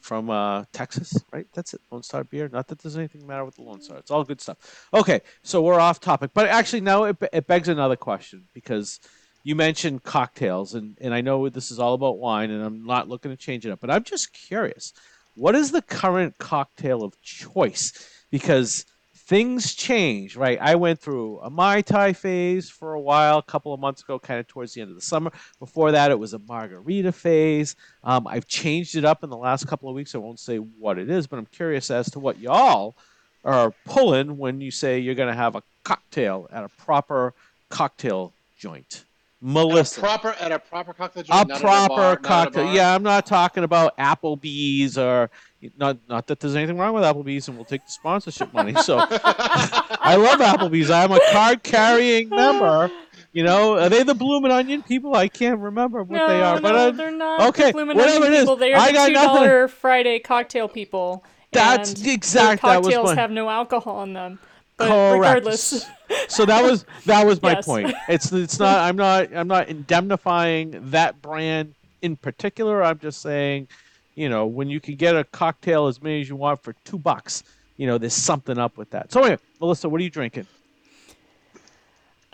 [0.00, 1.46] From uh, Texas, right?
[1.52, 1.80] That's it.
[1.90, 2.48] Lone Star beer.
[2.52, 3.98] Not that there's anything matter with the Lone Star.
[3.98, 4.88] It's all good stuff.
[4.94, 9.00] Okay, so we're off topic, but actually now it, it begs another question because
[9.46, 13.08] you mentioned cocktails, and, and I know this is all about wine, and I'm not
[13.08, 14.92] looking to change it up, but I'm just curious.
[15.36, 17.92] What is the current cocktail of choice?
[18.30, 18.84] Because
[19.26, 20.58] things change, right?
[20.60, 24.18] I went through a Mai Tai phase for a while, a couple of months ago,
[24.18, 25.32] kind of towards the end of the summer.
[25.58, 27.74] Before that, it was a margarita phase.
[28.04, 30.14] Um, I've changed it up in the last couple of weeks.
[30.14, 32.96] I won't say what it is, but I'm curious as to what y'all
[33.44, 37.34] are pulling when you say you're going to have a cocktail at a proper
[37.68, 39.05] cocktail joint.
[39.46, 40.00] At a Melissa.
[40.00, 41.48] proper at a proper cocktail A joint.
[41.48, 42.64] not at proper bar, not at a cocktail.
[42.64, 42.74] bar.
[42.74, 45.30] Yeah, I'm not talking about Applebee's or
[45.78, 45.98] not.
[46.08, 48.74] Not that there's anything wrong with Applebee's, and we'll take the sponsorship money.
[48.82, 50.90] So I love Applebee's.
[50.90, 52.90] I'm a card carrying member.
[53.32, 55.14] You know, are they the Bloomin' Onion people?
[55.14, 57.48] I can't remember what no, they are, no, but uh, they're not.
[57.50, 58.56] okay, the Bloomin' whatever Onion it is, people.
[58.56, 61.22] They are I the got two nothing- Friday cocktail people.
[61.52, 64.38] That's and exact- Their that was cocktails my- have no alcohol in them.
[64.78, 65.12] But Correct.
[65.46, 65.86] regardless,
[66.28, 67.64] so that was that was my Yes.
[67.64, 67.94] point.
[68.08, 72.82] It's it's not I'm not I'm not indemnifying that brand in particular.
[72.84, 73.68] I'm just saying,
[74.16, 76.98] you know, when you can get a cocktail as many as you want for two
[76.98, 77.42] bucks,
[77.78, 79.12] you know, there's something up with that.
[79.12, 80.46] So anyway, Melissa, what are you drinking?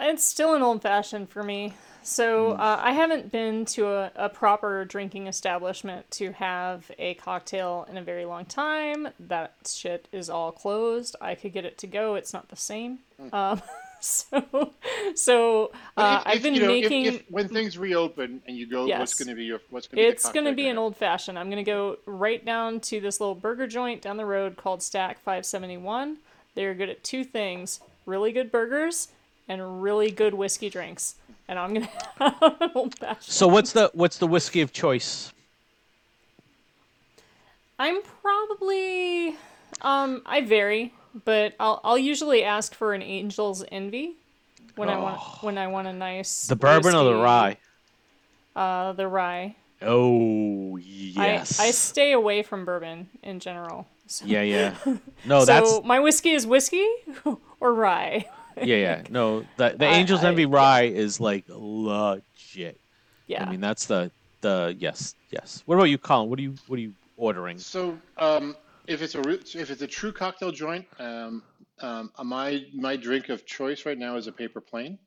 [0.03, 1.75] It's still an old fashioned for me.
[2.05, 2.61] So Hmm.
[2.61, 7.97] uh, I haven't been to a, a proper drinking establishment to have a cocktail in
[7.97, 9.09] a very long time.
[9.21, 11.15] That shit is all closed.
[11.21, 12.17] I could get it to go.
[12.17, 12.99] It's not the same.
[13.33, 13.63] Um,
[14.01, 14.73] so,
[15.15, 17.05] so uh, if- I've been you know, if- making.
[17.07, 19.99] if, when things reopen and you go, yes, what's going to be your what's going
[20.03, 21.39] to be It's going to be an old fashioned.
[21.39, 24.83] I'm going to go right down to this little burger joint down the road called
[24.83, 26.17] Stack 571.
[26.57, 29.07] They're good at two things really good burgers
[29.49, 31.17] and really good whiskey drinks.
[31.49, 33.23] And I'm going to have an old fashioned.
[33.23, 35.33] So what's the what's the whiskey of choice?
[37.79, 39.37] I'm probably.
[39.81, 44.15] Um, I vary, but I'll, I'll usually ask for an Angel's Envy
[44.77, 47.57] when I want when I want a nice The bourbon or the rye?
[48.55, 49.57] Uh, the rye.
[49.81, 51.59] Oh yes.
[51.59, 53.89] I, I stay away from bourbon in general.
[54.07, 54.27] So.
[54.27, 54.75] yeah, yeah.
[55.25, 56.87] No, so that's my whiskey is whiskey
[57.61, 58.27] or rye.
[58.63, 59.03] yeah, yeah.
[59.11, 62.79] No, the the I- Angels I- Envy rye is like legit.
[63.27, 63.45] Yeah.
[63.45, 64.11] I mean, that's the
[64.41, 65.63] the yes, yes.
[65.67, 66.29] What about you, Colin?
[66.29, 67.59] What are you what are you ordering?
[67.59, 71.43] So, um, if it's a re- if it's a true cocktail joint, um,
[71.81, 74.99] um, my my drink of choice right now is a paper plane.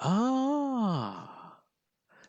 [0.00, 1.39] Ah.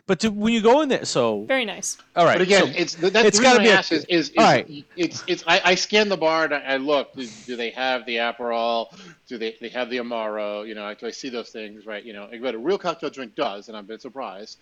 [0.07, 1.97] But to, when you go in there, so Very nice.
[2.15, 2.35] all right.
[2.37, 4.37] But again, so- it's that's it's the gotta be I a- ask is, is, is
[4.37, 4.85] all right.
[4.97, 7.13] it's it's I, I scan the bar and I, I look.
[7.13, 8.87] Do, do they have the Aperol?
[9.27, 10.67] Do they they have the Amaro?
[10.67, 12.03] You know, I, I see those things, right?
[12.03, 14.57] You know, but a real cocktail drink does, and I've been surprised.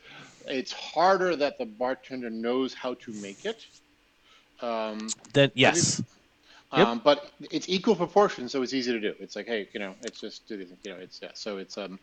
[0.45, 3.65] It's harder that the bartender knows how to make it.
[4.62, 6.02] Um, then yes.
[6.71, 6.88] Yep.
[6.88, 9.15] um, but it's equal proportion, so it's easy to do.
[9.19, 11.30] It's like, hey, you know, it's just do these, you know, it's yeah.
[11.34, 11.97] So it's um,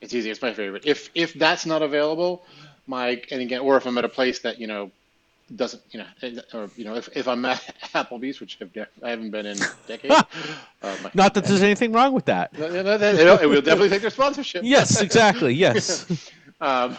[0.00, 0.30] it's easy.
[0.30, 0.84] It's my favorite.
[0.86, 2.44] If if that's not available,
[2.86, 4.90] my and again, or if I'm at a place that you know
[5.54, 7.60] doesn't, you know, or you know, if, if I'm at
[7.94, 10.14] Applebee's, which I've def- I haven't been in decades.
[10.14, 12.56] uh, my, Not that there's anything wrong with that.
[12.58, 14.62] No, no, no, no, no, we'll definitely take their sponsorship.
[14.64, 15.54] Yes, exactly.
[15.54, 16.06] Yes.
[16.60, 16.96] um,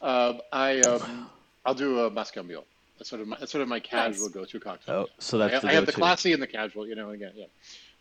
[0.00, 1.28] um, I um,
[1.64, 2.64] I'll do a Moscow Mule.
[2.98, 4.94] That's sort of my that's sort of my casual go-to cocktail.
[4.94, 7.10] Oh, so I, that's I have the classy and the casual, you know.
[7.10, 7.46] Again, yeah.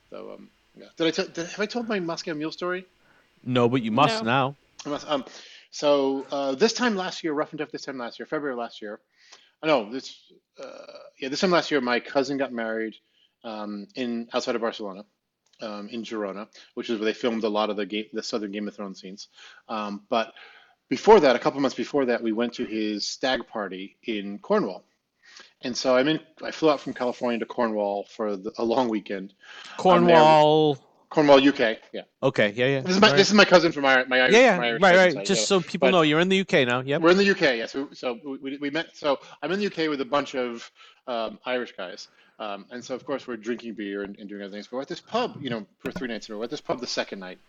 [0.09, 0.85] So, um, yeah.
[0.95, 1.25] Did I tell?
[1.27, 2.85] Did, have I told my Moscow Mule story?
[3.43, 4.27] No, but you must No.
[4.29, 4.55] now.
[4.85, 5.25] I must- Um,
[5.77, 7.69] so uh, this time last year, rough and tough.
[7.69, 8.99] This time last year, February last year.
[9.61, 10.17] I know this.
[10.59, 10.65] Uh,
[11.19, 12.95] yeah, this time last year, my cousin got married
[13.43, 15.05] um, in outside of Barcelona,
[15.61, 18.51] um, in Girona, which is where they filmed a lot of the game, the Southern
[18.51, 19.27] Game of Thrones scenes.
[19.69, 20.33] Um, but
[20.89, 24.83] before that, a couple months before that, we went to his stag party in Cornwall.
[25.61, 26.19] And so I'm in.
[26.43, 29.35] I flew out from California to Cornwall for the, a long weekend.
[29.77, 30.79] Cornwall.
[31.09, 31.77] Cornwall, UK.
[31.93, 32.51] Yeah, Okay.
[32.55, 32.65] Yeah.
[32.67, 32.81] Yeah.
[32.81, 33.17] this is my right.
[33.17, 34.33] this is my cousin from my my Irish.
[34.33, 34.39] yeah.
[34.39, 34.57] Yeah.
[34.57, 34.95] my Irish Right.
[34.95, 35.13] Right.
[35.13, 35.45] side, Just yeah.
[35.45, 36.81] so people But- know, you're in the UK now.
[36.81, 37.01] Yep.
[37.01, 37.71] We're in the UK, yes.
[37.71, 38.95] So, so we, we met.
[38.95, 40.69] So I'm in the UK with a bunch of
[41.07, 44.51] um, Irish guys, um, and so of course we're drinking beer and, and doing other
[44.51, 44.67] things.
[44.67, 46.39] But we're at this pub, you know, for three nights in a row.
[46.39, 47.39] We're at this pub the second night.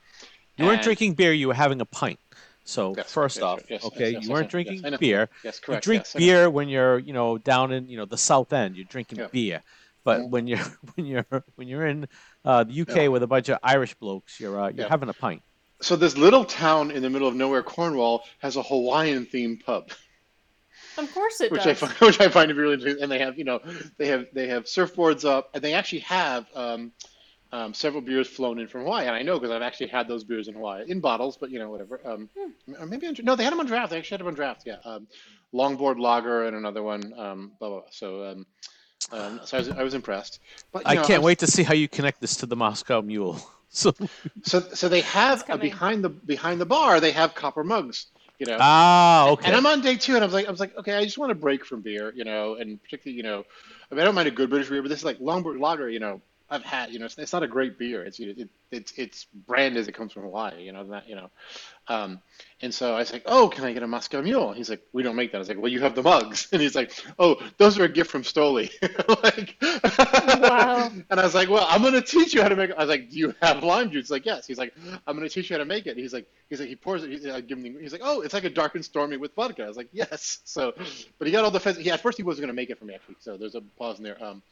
[0.57, 1.33] You weren't And- drinking beer.
[1.33, 2.21] You were having a pint.
[2.64, 5.31] So Yes, first yes, off, yes, okay, you weren't drinking beer.
[5.42, 5.87] Yes, correct.
[5.87, 8.77] You drink beer when you're, you know, down in, you know, the South End.
[8.77, 9.29] You're drinking Yeah.
[9.33, 9.62] beer.
[10.05, 10.31] But Mhm.
[10.31, 10.59] when you're
[10.94, 12.07] when you're when you're in
[12.49, 13.09] uh, the UK Yeah.
[13.09, 14.89] with a bunch of Irish blokes, you're uh, you're Yeah.
[14.89, 15.43] having a pint.
[15.81, 19.93] So this little town in the middle of nowhere, Cornwall, has a Hawaiian themed pub,
[20.97, 21.79] Of course it which I does.
[21.79, 23.03] find, which I find to be really interesting.
[23.03, 23.61] And they have, you know,
[23.99, 26.91] they have they have surfboards up, and they actually have um,
[27.53, 29.07] um, several beers flown in from Hawaii.
[29.07, 31.59] And I know because I've actually had those beers in Hawaii in bottles, but you
[31.61, 32.01] know, whatever.
[32.05, 32.29] Um,
[32.81, 33.91] or maybe on, no, they had them on draft.
[33.91, 34.63] They actually had them on draft.
[34.67, 35.07] Yeah, um,
[35.55, 37.13] longboard lager and another one.
[37.17, 37.81] Um, blah blah.
[37.81, 37.89] blah.
[37.93, 38.45] So.
[39.11, 40.40] Um, so I was, I was impressed.
[40.73, 42.57] But you I know, can't was- wait to see how you connect this to the
[42.57, 43.40] Moscow Mule.
[43.71, 43.92] So
[44.44, 47.01] So, so they have It's uh, behind the behind the bar.
[47.01, 48.07] They have copper mugs.
[48.38, 49.47] You know, ah, okay.
[49.47, 51.18] And I'm on day two, and I was like, I was like, okay, I just
[51.18, 53.44] want to break from beer, you know, and particularly, you know,
[53.90, 55.90] I mean, I don't mind a good British beer, but this is like Longboard Lager,
[55.90, 58.03] you know, I've had, you know, it's, it's not a great beer.
[58.05, 61.09] It's, you know, it, it's, it's brand as it comes from Hawaii, you know, that,
[61.09, 61.31] you know,
[61.89, 62.21] um,
[62.61, 64.53] and so I was like, oh, can I get a Moscow Mule?
[64.53, 65.39] He's like, we don't make that.
[65.39, 67.89] I was like, well, you have the mugs, and he's like, oh, those are a
[67.89, 68.71] gift from Stoli.
[69.23, 69.57] like,
[70.41, 70.91] Wow.
[71.11, 72.71] And I was like, well, I'm gonna teach you how to make.
[72.71, 72.77] It.
[72.77, 74.05] I was like, do you have lime juice?
[74.07, 74.47] He's like, yes.
[74.47, 74.75] He's like,
[75.07, 75.97] I'm gonna teach you how to make it.
[75.97, 77.11] He's like, he's like, he pours it.
[77.11, 77.65] He's, I give him.
[77.75, 79.65] the- He's like, oh, it's like a dark and stormy with vodka.
[79.65, 80.41] I was like, yes.
[80.45, 80.73] So,
[81.19, 81.61] but he got all the.
[81.61, 83.17] Fez- he at first he wasn't gonna make it for me actually.
[83.21, 84.23] So there's a pause in there.
[84.23, 84.43] Um,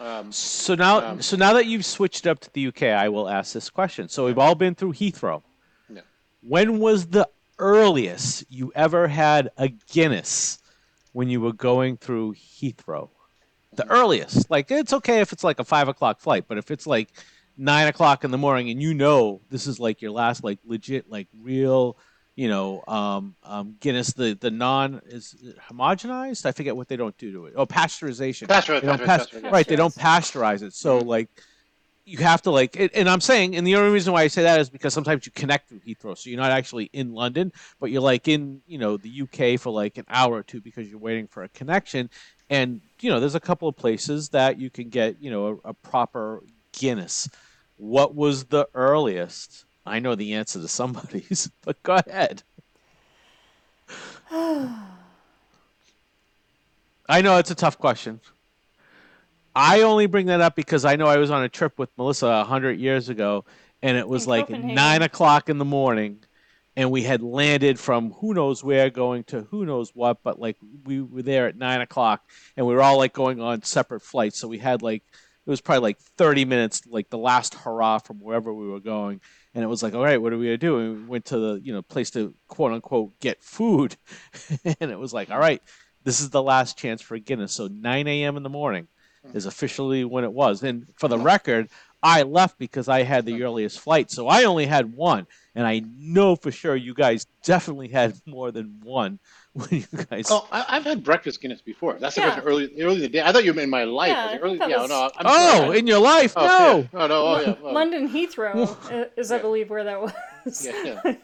[0.00, 3.28] um, So now, Um, so now that you've switched up to the UK, I will
[3.28, 4.08] ask this question.
[4.08, 5.42] So we've all been through Heathrow.
[5.88, 6.00] Yeah.
[6.42, 7.28] When was the
[7.58, 10.58] earliest you ever had a Guinness
[11.12, 13.10] when you were going through Heathrow?
[13.76, 16.86] The earliest, like it's okay if it's like a five o'clock flight, but if it's
[16.86, 17.08] like
[17.56, 21.08] nine o'clock in the morning and you know this is like your last like legit
[21.10, 21.96] like real
[22.36, 25.34] you know um, um, Guinness the the non is
[25.70, 26.46] homogenized?
[26.46, 27.54] I forget what they don't do to it.
[27.56, 28.48] Oh pasteurization.
[28.48, 29.50] Pasteur- they don't pasteur- pasteur, yeah.
[29.50, 30.72] right they don't pasteurize it.
[30.74, 31.06] So Mhm.
[31.06, 31.28] like
[32.06, 34.42] you have to like it, and i'm saying and the only reason why i say
[34.42, 36.14] that is because sometimes you connect through heathrow.
[36.18, 39.70] So you're not actually in london but you're like in you know the uk for
[39.70, 42.10] like an hour or two because you're waiting for a connection.
[42.50, 45.70] And you know there's a couple of places that you can get you know a,
[45.70, 46.42] a proper
[46.78, 47.26] guinness.
[47.78, 52.42] What was the earliest i know the answer to somebody's but go ahead.
[57.08, 58.20] I know it's a tough question.
[59.54, 62.26] I only bring that up because I know I was on a trip with Melissa
[62.26, 63.44] a hundred years ago,
[63.82, 66.24] and it was In like nine o'clock in the morning,
[66.76, 70.56] and we had landed from who knows where, going to who knows what, but like
[70.84, 74.38] we were there at nine o'clock, and we were all like going on separate flights,
[74.38, 75.04] so we had like
[75.46, 79.20] it was probably like thirty minutes, like the last hurrah from wherever we were going,
[79.54, 80.78] and it was like, all right, what are we gonna do?
[80.78, 83.96] And we went to the you know place to quote unquote get food,
[84.64, 85.62] and it was like, all right,
[86.04, 87.52] this is the last chance for Guinness.
[87.52, 88.36] So 9 a.m.
[88.36, 88.88] in the morning
[89.32, 90.62] is officially when it was.
[90.62, 91.68] And for the record,
[92.04, 95.82] I left because I had the earliest flight, so I only had one, and I
[95.98, 99.18] know for sure you guys definitely had more than one
[99.54, 100.26] when you guys.
[100.30, 101.94] Oh, I, I've had breakfast Guinness before.
[101.94, 102.32] That's the Yeah.
[102.32, 103.22] question early, early in the day.
[103.22, 104.10] I thought you meant in my life.
[104.10, 105.78] Yeah, I was like, early, yeah, was- no, I'm oh, sorry.
[105.78, 106.34] in your life?
[106.36, 106.76] Oh, no.
[106.78, 106.86] yeah.
[106.92, 107.54] Oh, no, oh, yeah.
[107.62, 107.72] oh.
[107.72, 110.12] London Heathrow is, I believe, where that was.
[110.62, 111.14] Yeah,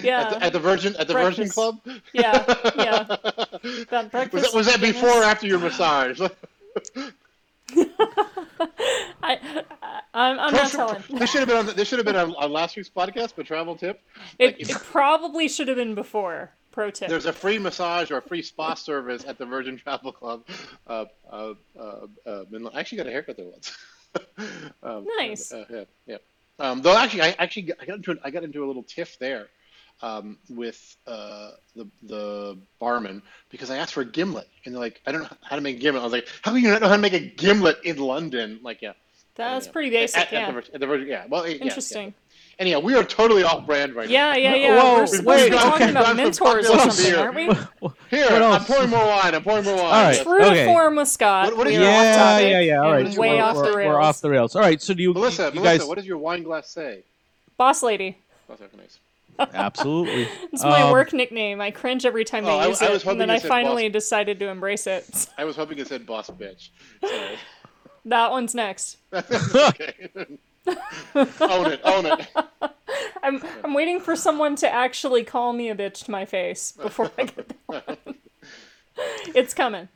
[0.00, 0.20] yeah.
[0.22, 1.80] At, the, at the Virgin at the Virgin Club.
[2.14, 2.44] Yeah,
[2.76, 3.02] yeah.
[3.02, 6.18] That Was breakfast that, was that before or after your massage?
[9.22, 9.64] I,
[10.14, 11.02] I'm, I'm not telling.
[11.10, 11.66] this should have been on.
[11.76, 13.34] This should have been on, on last week's podcast.
[13.36, 14.00] But travel tip:
[14.38, 16.52] It, if- it probably should have been before.
[16.70, 17.08] Pro tip.
[17.08, 20.44] there's a free massage or a free spa service at the Virgin Travel Club.
[20.86, 23.76] Uh, uh, uh, uh, I actually got a haircut there once.
[24.82, 25.50] um, Nice.
[25.50, 26.16] Uh, yeah, yeah.
[26.60, 29.18] Um, though actually, I actually I got into an, I got into a little tiff
[29.18, 29.48] there
[30.02, 35.00] um, with uh, the the barman because I asked for a gimlet and they're like,
[35.06, 36.02] I don't know how to make a gimlet.
[36.02, 38.60] I was like, How can you not know how to make a gimlet in London?
[38.62, 38.92] Like, yeah.
[39.34, 39.72] That's Yeah.
[39.72, 40.40] pretty basic, At, yeah.
[40.40, 41.24] at the, Vir- at the yeah.
[41.28, 41.62] Well, yeah, yeah.
[41.64, 42.14] Interesting.
[42.58, 44.36] Anyhow, we are totally off brand right Yeah, now.
[44.36, 44.82] yeah, yeah.
[44.82, 45.90] Whoa, We're supposed wait, to talking okay.
[45.92, 47.44] about mentors or something, aren't we?
[48.10, 48.66] Here, I'm else?
[48.66, 49.32] pouring more wine.
[49.36, 49.84] I'm pouring more wine.
[49.84, 50.20] All right.
[50.22, 50.64] True to Okay.
[50.64, 51.46] form with Scott.
[51.50, 52.82] What- what we are your- off Yeah, yeah, yeah.
[52.82, 53.16] All right.
[53.16, 53.88] way we're, off we're, the rails.
[53.88, 54.56] We're off the rails.
[54.56, 54.82] All right.
[54.82, 55.86] So do you, Melissa, you Melissa, guys?
[55.88, 57.04] what does your wine glass say?
[57.56, 58.18] Boss lady.
[58.48, 58.76] Boss lady.
[58.76, 58.98] nice.
[59.38, 60.28] Absolutely.
[60.52, 61.60] It's my Um, work nickname.
[61.60, 63.44] I cringe every time they Oh, I- use I it, was hoping and then you
[63.44, 63.92] I finally boss.
[64.02, 65.28] decided to embrace it.
[65.38, 66.70] I was hoping it said boss bitch.
[67.04, 67.36] Sorry.
[68.06, 68.96] that one's next.
[69.12, 69.22] own
[70.66, 71.80] it.
[71.84, 72.26] Own it.
[73.22, 77.10] I'm I'm waiting for someone to actually call me a bitch to my face before
[77.18, 77.96] I get that one.
[79.34, 79.88] It's coming.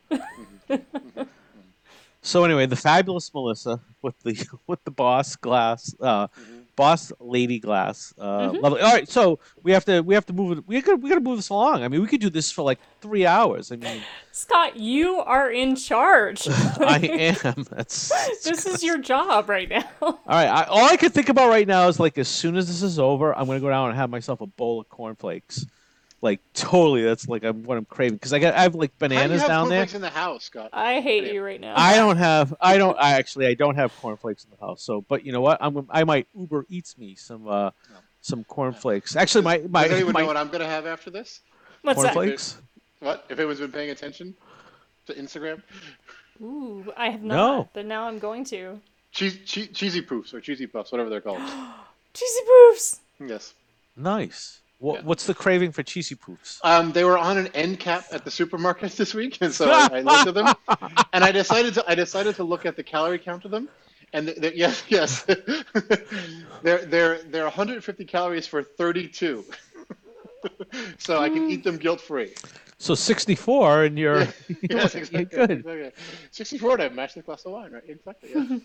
[2.25, 6.29] So anyway, the fabulous Melissa with the with the boss glass, uh,
[6.83, 8.57] boss lady glass, uh, Mm-hmm.
[8.63, 8.81] lovely.
[8.81, 10.65] All right, so we have to we have to move it.
[10.67, 11.83] We got we got to move this along.
[11.85, 13.71] I mean, we could do this for like three hours.
[13.71, 14.01] I mean,
[14.33, 16.49] Scott, you are in charge.
[16.51, 16.99] I
[17.45, 17.65] am.
[17.71, 18.09] That's
[18.45, 19.85] this is your job right now.
[20.01, 20.49] all right.
[20.49, 22.99] I, all I can think about right now is like as soon as this is
[22.99, 25.65] over, I'm gonna go down and have myself a bowl of cornflakes.
[26.23, 29.09] Like totally, that's like I'm, what I'm craving because I got I have like How
[29.09, 29.79] do you bananas have down there.
[29.81, 30.71] cornflakes in the house, Scott?
[30.73, 31.75] I hate you right now.
[31.77, 32.55] I don't have.
[32.61, 32.97] I don't.
[32.99, 33.49] I actually.
[33.49, 34.83] I don't have cornflakes in the house.
[34.83, 35.59] So, but you know what?
[35.61, 35.85] I'm.
[35.91, 37.47] I might Uber Eats me some.
[37.49, 37.71] uh
[38.21, 39.17] Some cornflakes.
[39.17, 41.41] Actually, my my, Does anyone my know what I'm going to have after this?
[41.83, 42.15] What's that?
[42.15, 42.59] cornflakes.
[43.01, 43.25] What?
[43.29, 44.37] If anyone's been paying attention
[45.07, 45.61] to Instagram?
[46.41, 47.69] Ooh, I have not, No.
[47.75, 48.81] but now I'm going to.
[49.11, 51.41] Cheese, che- cheesy poofs or cheesy puffs, whatever they're called.
[52.15, 53.01] Cheesy poofs.
[53.27, 53.55] yes.
[53.97, 54.61] Nice.
[54.83, 55.07] What, Yeah.
[55.07, 56.59] What's the craving for cheesy poofs?
[56.65, 59.99] Um, they were on an end cap at the supermarket this week, and so I,
[59.99, 60.55] I looked at them,
[61.13, 63.69] and I decided to I decided to look at the calorie count of them,
[64.13, 65.23] and yes, yes,
[66.63, 69.45] they're they're they're 150 calories for 32,
[70.99, 72.35] so I can eat them guilt free.
[72.79, 74.27] So 64, and you're.
[74.69, 75.25] Yes, exactly.
[75.27, 75.51] good.
[75.53, 75.93] exactly.
[76.33, 77.85] 64 to match the glass of wine, right?
[77.87, 78.31] Exactly.
[78.35, 78.59] Yeah.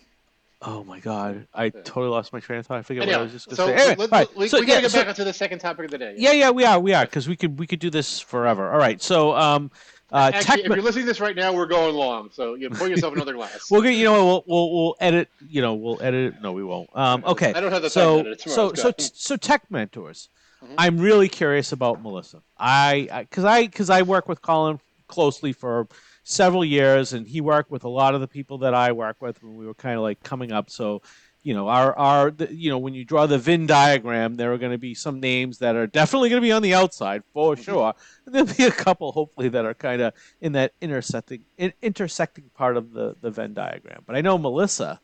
[0.60, 1.46] Oh my god!
[1.54, 2.78] I totally lost my train of thought.
[2.78, 3.74] I forget what I was just going to say.
[3.74, 5.84] Anyway, let, right, we, so, we gotta yeah, get so- back onto the second topic
[5.84, 6.14] of the day.
[6.18, 8.72] yeah, yeah, we are, we are, because we could we could do this forever.
[8.72, 9.70] All right, so um,
[10.10, 10.58] uh, Actually, tech.
[10.58, 13.14] if you're listening to this right now, we're going long, so you know, pour yourself
[13.14, 13.66] another glass.
[13.70, 16.42] We'll get you know we'll we'll we'll edit you know we'll edit it.
[16.42, 16.90] No, we won't.
[16.92, 17.52] Um, okay.
[17.54, 19.70] I don't have the time so to edit it tomorrow, so so t- so tech
[19.70, 20.28] mentors.
[20.64, 20.74] Mm-hmm.
[20.76, 22.42] I'm really curious about Melissa.
[22.58, 25.86] I because I because I work with Colin closely for
[26.28, 29.42] several years, and he worked with a lot of the people that I work with
[29.42, 30.70] when we were kind of like coming up.
[30.70, 31.02] So.
[31.44, 34.58] You know, our our the, you know when you draw the Venn diagram, there are
[34.58, 37.54] going to be some names that are definitely going to be on the outside for
[37.54, 37.62] Mm-hmm.
[37.62, 37.94] sure.
[38.26, 40.12] And there'll be a couple, hopefully, that are kind of
[40.42, 44.02] in that intersecting in, intersecting part of the the Venn diagram.
[44.04, 45.00] But I know Melissa,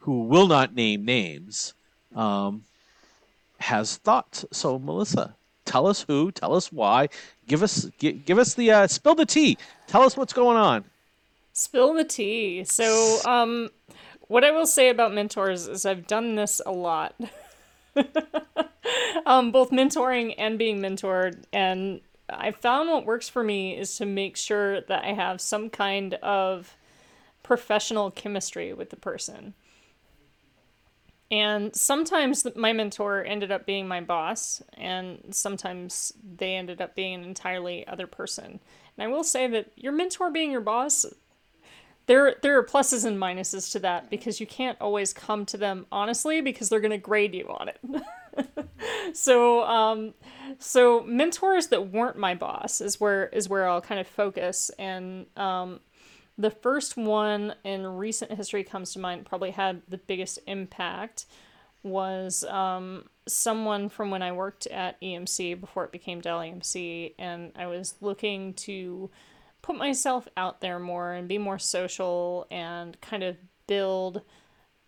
[0.00, 1.72] who will not name names,
[2.14, 2.64] um,
[3.60, 4.44] has thoughts.
[4.52, 5.36] So Melissa,
[5.66, 7.08] tell us who, tell us why,
[7.46, 9.58] give us give, give us the uh, spill the tea.
[9.86, 10.84] Tell us what's going on.
[11.52, 12.64] Spill the tea.
[12.64, 13.70] So, um,
[14.28, 17.14] what I will say about mentors is I've done this a lot.
[19.26, 24.06] um, both mentoring and being mentored, and I found what works for me is to
[24.06, 26.74] make sure that I have some kind of
[27.42, 29.54] professional chemistry with the person.
[31.30, 37.14] And sometimes my mentor ended up being my boss, and sometimes they ended up being
[37.14, 38.60] an entirely other person.
[38.96, 41.04] And I will say that your mentor being your boss,
[42.06, 45.86] there there are pluses and minuses to that because you can't always come to them
[45.90, 47.80] honestly because they're going to grade you on it.
[49.12, 50.14] so um
[50.58, 55.26] so mentors that weren't my boss is where is where I'll kind of focus and
[55.36, 55.80] um
[56.38, 61.26] the first one in recent history comes to mind probably had the biggest impact
[61.82, 67.52] was um, someone from when I worked at EMC before it became Dell EMC, and
[67.56, 69.10] I was looking to
[69.62, 74.22] put myself out there more and be more social and kind of build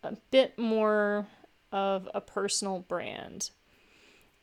[0.02, 1.26] a bit more
[1.72, 3.50] of a personal brand.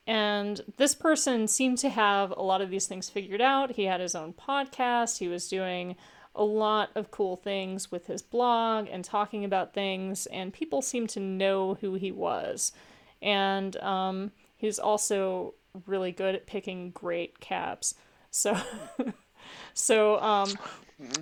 [0.07, 3.71] And this person seemed to have a lot of these things figured out.
[3.71, 5.95] He had his own podcast, he was doing
[6.35, 11.07] a lot of cool things with his blog and talking about things, and people seem
[11.07, 12.71] to know who he was.
[13.21, 15.53] And um, he's also
[15.87, 17.95] really good at picking great caps.
[18.31, 18.57] So,
[19.73, 20.49] so um,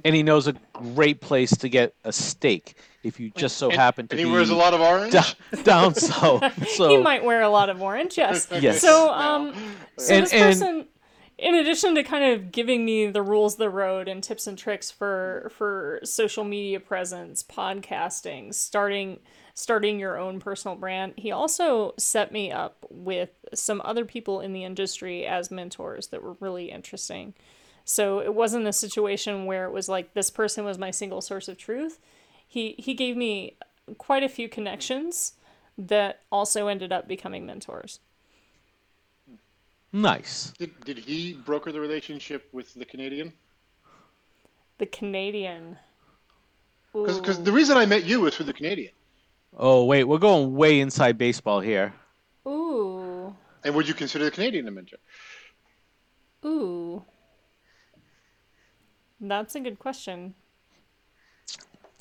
[0.04, 3.78] and he knows a great place to get a steak if you just so And-
[3.80, 5.14] happen to and he be wears a lot of orange.
[5.14, 5.26] down,
[5.64, 6.40] down so
[6.76, 8.48] so he might wear a lot of orange, yes.
[8.52, 8.82] Yes.
[8.82, 9.54] So, um,
[9.98, 10.88] so And- this and- person,
[11.38, 14.58] in addition to kind of giving me the rules of the road and tips and
[14.58, 19.20] tricks for for social media presence, podcasting, starting
[19.56, 24.54] starting your own personal brand, he also set me up with some other people in
[24.54, 27.34] the industry as mentors that were really interesting.
[27.86, 31.48] So it wasn't a situation where it was like this person was my single source
[31.48, 32.00] of truth.
[32.48, 33.58] He he gave me
[33.98, 35.34] quite a few connections
[35.78, 38.00] that also ended up becoming mentors.
[39.94, 40.54] Nice.
[40.58, 43.32] Did, did he broker the relationship with the Canadian?
[44.80, 45.78] The Canadian.
[46.92, 47.44] Because Ooh.
[47.44, 48.92] the reason I met you was through the Canadian.
[49.56, 51.94] Oh wait, we're going way inside baseball here.
[52.48, 53.36] Ooh.
[53.64, 54.98] And would you consider the Canadian a mentor?
[56.46, 57.04] Ooh.
[59.22, 60.34] That's a good question.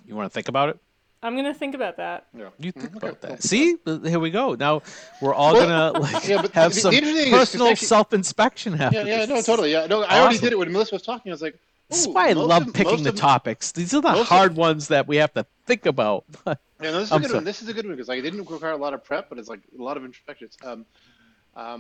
[0.07, 0.79] You want to think about it?
[1.23, 2.27] I'm gonna think about that.
[2.37, 2.49] Yeah.
[2.59, 3.43] You think Mm, okay, about that.
[3.43, 4.55] See, here we go.
[4.55, 4.83] Now
[5.21, 7.39] we're all Well, gonna like yeah, but have the- some the interesting thing is- is
[7.39, 9.07] personal actually- self-inspection happen.
[9.07, 9.71] Yeah, yeah, no, totally.
[9.73, 11.31] Yeah, no, I already did it when Melissa was talking.
[11.31, 11.59] I was like,
[11.89, 13.71] This is why I love of- picking the of- topics.
[13.73, 16.25] These are the most of- hard ones that we have to think about.
[16.83, 17.37] Yeah, no, this is I'm a good sorry.
[17.39, 17.45] one.
[17.45, 19.39] This is a good one because like, it didn't require a lot of prep, but
[19.39, 20.57] it's like a lot of introspections.
[20.65, 20.85] Um,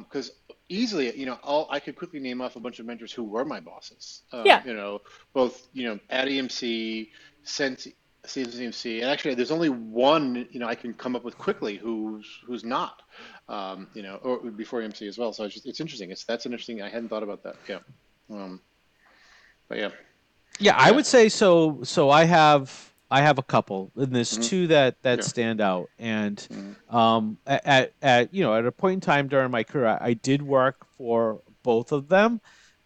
[0.05, 0.31] because
[0.69, 3.45] easily, you know, all I could quickly name off a bunch of mentors who were
[3.45, 4.23] my bosses.
[4.31, 4.63] Um, Yeah.
[4.65, 5.01] You know,
[5.33, 7.09] both you know at EMC,
[7.43, 7.89] Sense,
[8.27, 12.27] CMC, and actually, there's only one you know I can come up with quickly who's
[12.47, 13.03] who's not.
[13.49, 15.33] Um, you know, or before EMC as well.
[15.33, 16.11] So it's just it's interesting.
[16.11, 16.83] It's that's interesting.
[16.83, 17.57] I hadn't thought about that.
[17.69, 17.79] Yeah.
[18.31, 18.61] Um,
[19.69, 19.91] but yeah.
[20.59, 21.81] Yeah, I would say so.
[21.83, 24.45] So I have I have a couple, and there's Mhm.
[24.45, 25.25] two that that Yeah.
[25.25, 25.91] stand out.
[25.99, 26.95] And Mhm.
[26.95, 30.11] um, at, at at you know at a point in time during my career, I,
[30.11, 32.41] I did work for both of them,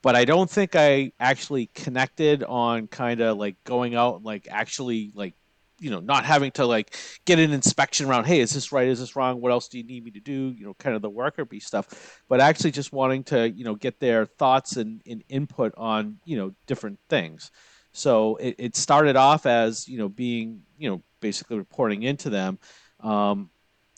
[0.07, 4.47] but I don't think I actually connected on kind of like going out and like
[4.49, 5.35] actually like
[5.81, 8.87] you know not having to like get an inspection around hey is this right?
[8.87, 9.41] Is this wrong?
[9.41, 10.55] What else do you need me to do?
[10.57, 13.75] You know kind of the worker bee stuff but actually just wanting to you know
[13.75, 17.51] get their thoughts and, and input on you know different things.
[17.91, 22.61] So it, it started off as you know being you know basically reporting into them
[23.01, 23.51] um,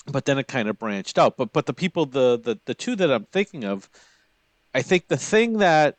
[0.06, 1.36] but then it kind of branched out.
[1.36, 3.90] But but the people the, the the two that i'm thinking of
[4.78, 5.96] i think the thing that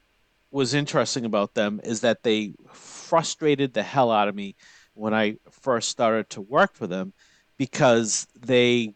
[0.51, 4.55] was interesting about them is that they frustrated the hell out of me
[4.93, 7.13] when i first started to work for them
[7.57, 8.93] because they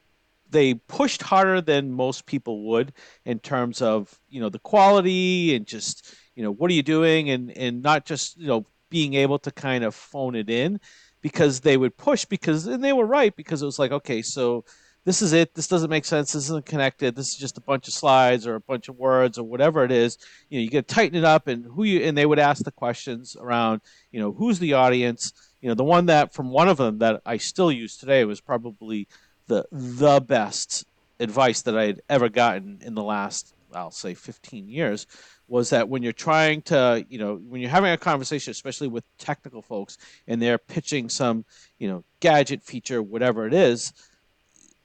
[0.54, 2.94] they pushed harder than most people would
[3.26, 7.30] in terms of you know the quality and just you know what are you doing?
[7.30, 10.80] And and not just you know being able to kind of phone it in
[11.22, 14.64] because they would push because and they were right because it was like okay so
[15.06, 15.54] this is it.
[15.54, 16.32] This doesn't make sense.
[16.32, 17.16] This isn't connected.
[17.16, 19.92] This is just a bunch of slides or a bunch of words or whatever it
[19.92, 20.18] is.
[20.50, 22.64] You know you got to tighten it up and who you and they would ask
[22.64, 25.34] the questions around you know who's the audience?
[25.62, 28.40] You know the one that from one of them that I still use today was
[28.40, 29.08] probably
[29.48, 30.86] the the best
[31.20, 35.08] advice that I had ever gotten in the last I'll say 15 years
[35.48, 39.04] was that when you're trying to you know when you're having a conversation especially with
[39.18, 41.44] technical folks and they're pitching some
[41.80, 43.94] you know gadget feature whatever it is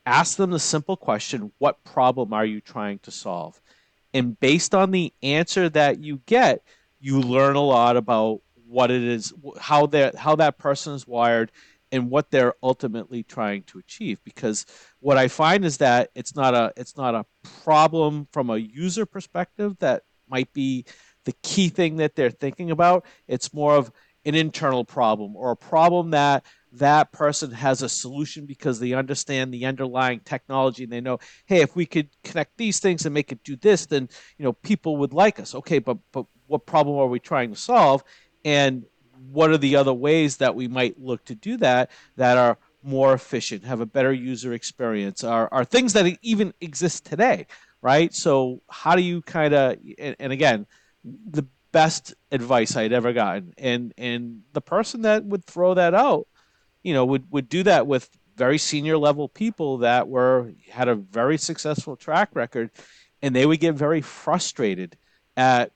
[0.09, 3.61] ask them the simple question what problem are you trying to solve?
[4.14, 6.62] And based on the answer that you get
[6.99, 11.53] you learn a lot about what it is how that how that person is wired
[11.92, 14.18] and what they're ultimately trying to achieve.
[14.25, 14.64] Because
[15.01, 17.27] what i find is that it's not a it's not a
[17.62, 20.85] problem from a user perspective that might be
[21.25, 23.05] the key thing that they're thinking about.
[23.27, 23.92] It's more of
[24.25, 29.53] an internal problem or a problem that that person has a solution because they understand
[29.53, 33.33] the underlying technology and they know hey if we could connect these things and make
[33.33, 35.55] it do this then you know people would like us.
[35.55, 38.03] Okay but but what problem are we trying to solve?
[38.45, 38.85] And
[39.31, 43.12] what are the other ways that we might look to do that that are more
[43.12, 47.47] efficient have a better user experience are, are things that even exist today
[47.81, 48.12] right?
[48.12, 50.66] So how do you kind of and, and again
[51.05, 56.27] the best advice i'd ever gotten and and the person that would throw that out
[56.89, 60.95] you know would would do that with very senior level people that were had a
[60.95, 62.70] very successful track record
[63.20, 64.97] and they would get very frustrated
[65.36, 65.70] at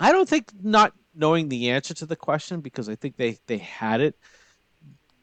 [0.00, 3.58] i don't think not knowing the answer to the question because i think they they
[3.58, 4.16] had it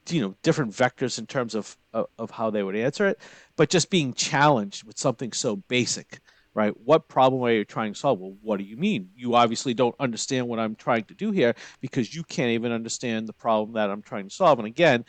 [0.10, 3.20] you know different vectors in terms of, of of how they would answer it,
[3.56, 6.20] but just being challenged with something so basic,
[6.54, 6.74] right?
[6.84, 8.20] What problem are you trying to solve?
[8.20, 9.10] Well, what do you mean?
[9.16, 13.28] You obviously don't understand what I'm trying to do here because you can't even understand
[13.28, 14.60] the problem that I'm trying to solve.
[14.60, 15.06] And again,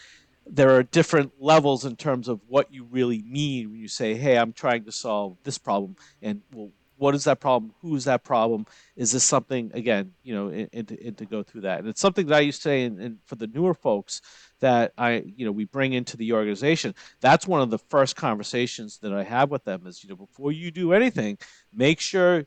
[0.47, 4.37] there are different levels in terms of what you really mean when you say, "Hey,
[4.37, 6.71] I'm trying to solve this problem," and well,
[7.03, 7.75] what is that problem?
[7.83, 8.65] Who is that problem?
[8.95, 10.69] Is this something again, you know, and,
[11.05, 11.81] and, to, go through that?
[11.81, 14.23] And it's something that I used to say, and, and for the newer folks
[14.61, 16.95] that I, you know, we bring into the organization.
[17.21, 20.53] That's one of the first conversations that I have with them is, you know, before
[20.53, 21.39] you do anything,
[21.73, 22.47] make sure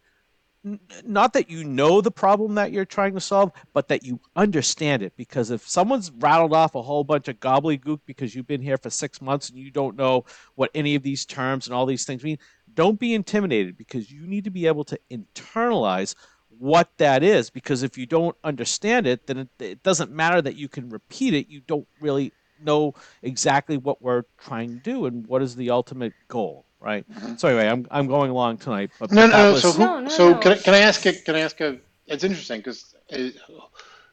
[1.04, 5.04] not that you know the problem that you're trying to solve, but that you understand
[5.04, 5.14] it.
[5.16, 8.90] Because if someone's rattled off a whole bunch of gobbledygook because you've been here for
[8.90, 10.26] six months and you don't know
[10.56, 12.40] what any of these terms and all these things mean,
[12.76, 16.16] don't be intimidated because you need to be able to internalize
[16.60, 17.50] what that is.
[17.50, 21.34] Because if you don't understand it, then it, it doesn't matter that you can repeat
[21.34, 21.50] it.
[21.50, 22.32] You don't really
[22.64, 27.10] know exactly what we're trying to do and what is the ultimate goal right?
[27.10, 27.36] Mm-hmm.
[27.38, 28.92] So anyway, I'm I'm going along tonight.
[29.00, 29.54] But no, no.
[29.54, 29.64] Was...
[29.64, 30.38] So who, no, no, so no.
[30.38, 31.80] can I, can I ask a, can I ask a?
[32.06, 33.30] It's interesting because uh,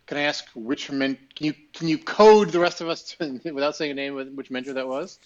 [0.06, 1.16] can I ask which men?
[1.34, 4.36] Can you can you code the rest of us to, without saying a name?
[4.36, 5.18] Which mentor that was?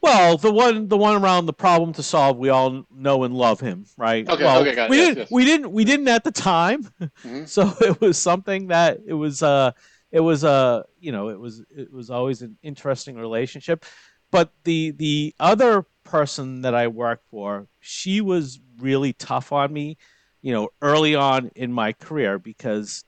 [0.00, 2.36] Well, the one the one around the problem to solve.
[2.36, 4.28] We all know and love him, right?
[4.28, 4.90] Okay, well, okay, got it.
[4.90, 5.30] We yes, didn't yes.
[5.30, 7.44] we didn't we didn't at the time, mm-hmm.
[7.46, 9.72] so it was something that it was uh
[10.10, 13.84] it was a uh, you know it was it was always an interesting relationship
[14.32, 19.98] but the the other person that I worked for, she was really tough on me,
[20.40, 23.04] you know, early on in my career because,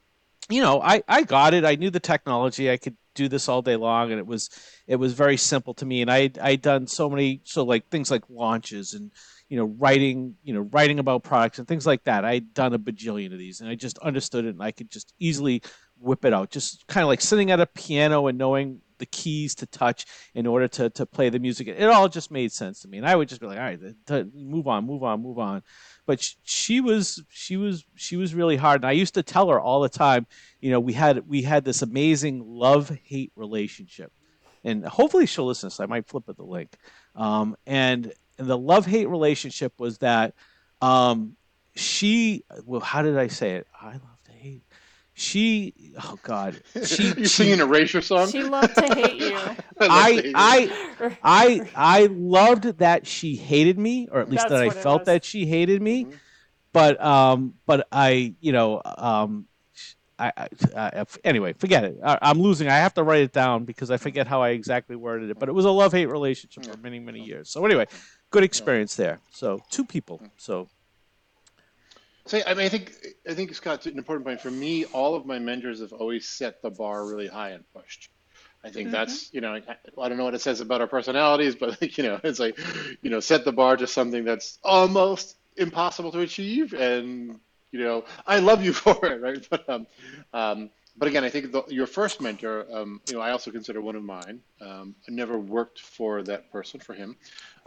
[0.51, 1.65] you know, I, I got it.
[1.65, 2.71] I knew the technology.
[2.71, 4.51] I could do this all day long and it was
[4.87, 8.11] it was very simple to me and I I done so many so like things
[8.11, 9.11] like launches and
[9.49, 12.79] you know writing you know writing about products and things like that I'd done a
[12.79, 15.63] bajillion of these and I just understood it and I could just easily
[16.01, 19.55] whip it out just kind of like sitting at a piano and knowing the keys
[19.57, 21.69] to touch in order to to play the music.
[21.69, 24.35] It all just made sense to me, and I would just be like, all right,
[24.35, 25.63] move on, move on, move on.
[26.07, 29.61] But she was she was she was really hard, and I used to tell her
[29.61, 30.27] all the time,
[30.61, 34.13] you know, we had we had this amazing love hate relationship,
[34.65, 35.71] and hopefully she'll listen.
[35.71, 36.71] So I might flip it the link,
[37.15, 40.35] um, and and the love hate relationship was that
[40.81, 41.37] um,
[41.77, 43.67] she well, how did I say it?
[43.81, 44.14] I love
[45.15, 49.37] she oh god she you singing a Erasure song she loved to hate you
[49.81, 54.71] I I I I loved that she hated me or at least That's that I
[54.71, 56.17] felt that she hated me mm-hmm.
[56.73, 59.47] but um but I you know um
[60.17, 61.99] I, I, I, anyway, forget it.
[62.03, 62.69] I, am losing.
[62.69, 65.41] I have to write it down because I forget how I exactly worded it.
[65.41, 67.51] But it was a love hate relationship for many many years.
[67.51, 67.87] So anyway,
[68.31, 69.19] good experience there.
[69.33, 70.23] So two people.
[70.37, 70.69] So
[72.27, 72.93] so I mean, I think
[73.29, 74.41] I think Scott's an important point.
[74.41, 78.11] For me, all of my mentors have always set the bar really high and pushed.
[78.65, 78.93] I think mm-hmm.
[78.93, 79.63] that's you know I,
[80.01, 82.59] I, don't know what it says about our personalities, but like, you know it's like
[83.03, 87.39] you know set the bar to something that's almost impossible to achieve, and
[87.73, 89.47] you know I love you for it, right?
[89.51, 89.87] But um,
[90.33, 93.81] um, but again, I think the, your first mentor, um, you know, I also consider
[93.81, 94.41] one of mine.
[94.61, 97.17] Um, I never worked for that person, for him,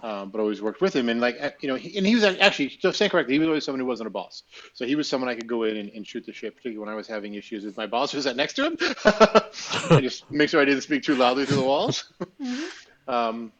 [0.01, 1.09] um, but always worked with him.
[1.09, 3.65] And like, you know, he, and he was actually, to say correctly, he was always
[3.65, 4.43] someone who wasn't a boss.
[4.73, 6.89] So he was someone I could go in and, and shoot the shit, particularly when
[6.89, 8.77] I was having issues with my boss who sat next to him.
[9.05, 12.05] I just make sure I didn't speak too loudly through the walls.
[12.41, 12.63] mm-hmm.
[13.13, 13.51] um,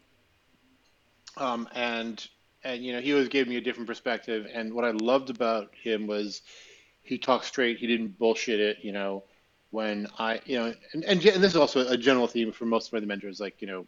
[1.35, 2.25] um, and
[2.63, 4.47] and you know, he always gave me a different perspective.
[4.51, 6.41] And what I loved about him was
[7.03, 7.77] he talked straight.
[7.77, 8.77] He didn't bullshit it.
[8.81, 9.23] You know,
[9.71, 12.87] when I, you know, and, and, and this is also a general theme for most
[12.87, 13.85] of my mentors, like you know,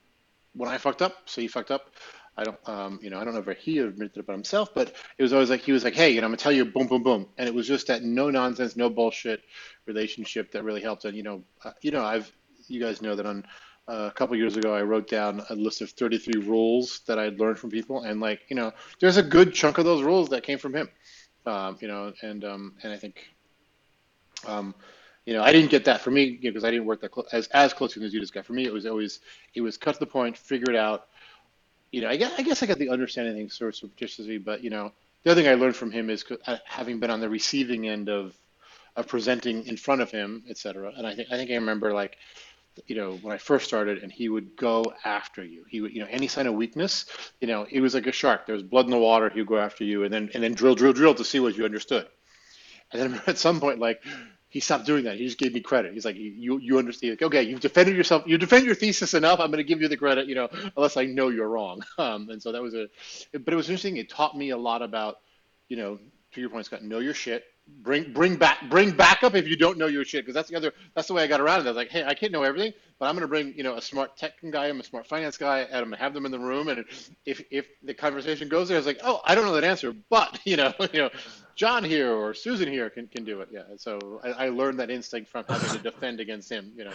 [0.54, 1.92] when I fucked up, so you fucked up.
[2.38, 4.94] I don't, um, you know, I don't know if he admitted it about himself, but
[5.18, 6.88] it was always like he was like, "Hey, you know, I'm gonna tell you, boom,
[6.88, 9.42] boom, boom," and it was just that no nonsense, no bullshit
[9.86, 11.06] relationship that really helped.
[11.06, 12.32] And you know, uh, you know, I've,
[12.68, 13.46] you guys know that on
[13.90, 17.40] uh, a couple years ago, I wrote down a list of 33 rules that I'd
[17.40, 18.72] learned from people, and like, you know,
[19.02, 20.90] there's a good chunk of those rules that came from him,
[21.46, 23.28] um, you know, and um, and I think,
[24.48, 24.76] um,
[25.26, 27.12] you know, I didn't get that for me because you know, I didn't work that
[27.12, 28.46] clo- as as closely as you just got.
[28.46, 29.20] For me, it was always
[29.54, 31.08] it was cut to the point, figure it out
[31.92, 34.64] you know, I guess, I guess I got the understanding things sort of just but
[34.64, 34.92] you know,
[35.24, 38.10] the other thing I learned from him is uh, having been on the receiving end
[38.10, 38.36] of
[38.96, 40.92] of presenting in front of him, etc.
[40.96, 42.18] And I think I think I remember like,
[42.88, 45.66] you know, when I first started, and he would go after you.
[45.68, 47.06] He would, you know, any sign of weakness,
[47.42, 48.46] you know, he was like a shark.
[48.46, 49.30] There was blood in the water.
[49.30, 51.58] He would go after you, and then and then drill, drill, drill to see what
[51.58, 52.08] you understood.
[52.92, 54.04] And then at some point, like
[54.50, 55.18] he stopped doing that.
[55.18, 55.94] He just gave me credit.
[55.94, 57.14] He's like, you you understand?
[57.14, 58.24] Like, okay, you've defended yourself.
[58.26, 59.40] You defend your thesis enough.
[59.40, 60.28] I'm going to give you the credit.
[60.28, 61.84] You know, unless I know you're wrong.
[62.00, 62.88] Um, and so that was a,
[63.38, 63.98] but it was interesting.
[63.98, 65.18] It taught me a lot about,
[65.68, 66.00] you know,
[66.32, 67.44] to your point, Scott, know your shit.
[67.84, 70.74] bring bring back bring backup if you don't know your shit because that's the other
[70.96, 71.66] that's the way I got around it.
[71.66, 73.82] I was like, hey, I can't know everything, but I'm gonna bring you know a
[73.82, 76.40] smart tech guy, I'm a smart finance guy, and I'm gonna have them in the
[76.40, 76.70] room.
[76.70, 76.86] And
[77.26, 80.40] if if the conversation goes there, it's like, oh, I don't know that answer, but
[80.46, 81.10] you know, you know,
[81.60, 83.50] John here or Susan here can, can do it.
[83.52, 83.64] Yeah.
[83.76, 86.72] So I, I learned that instinct from having to defend against him.
[86.74, 86.94] You know.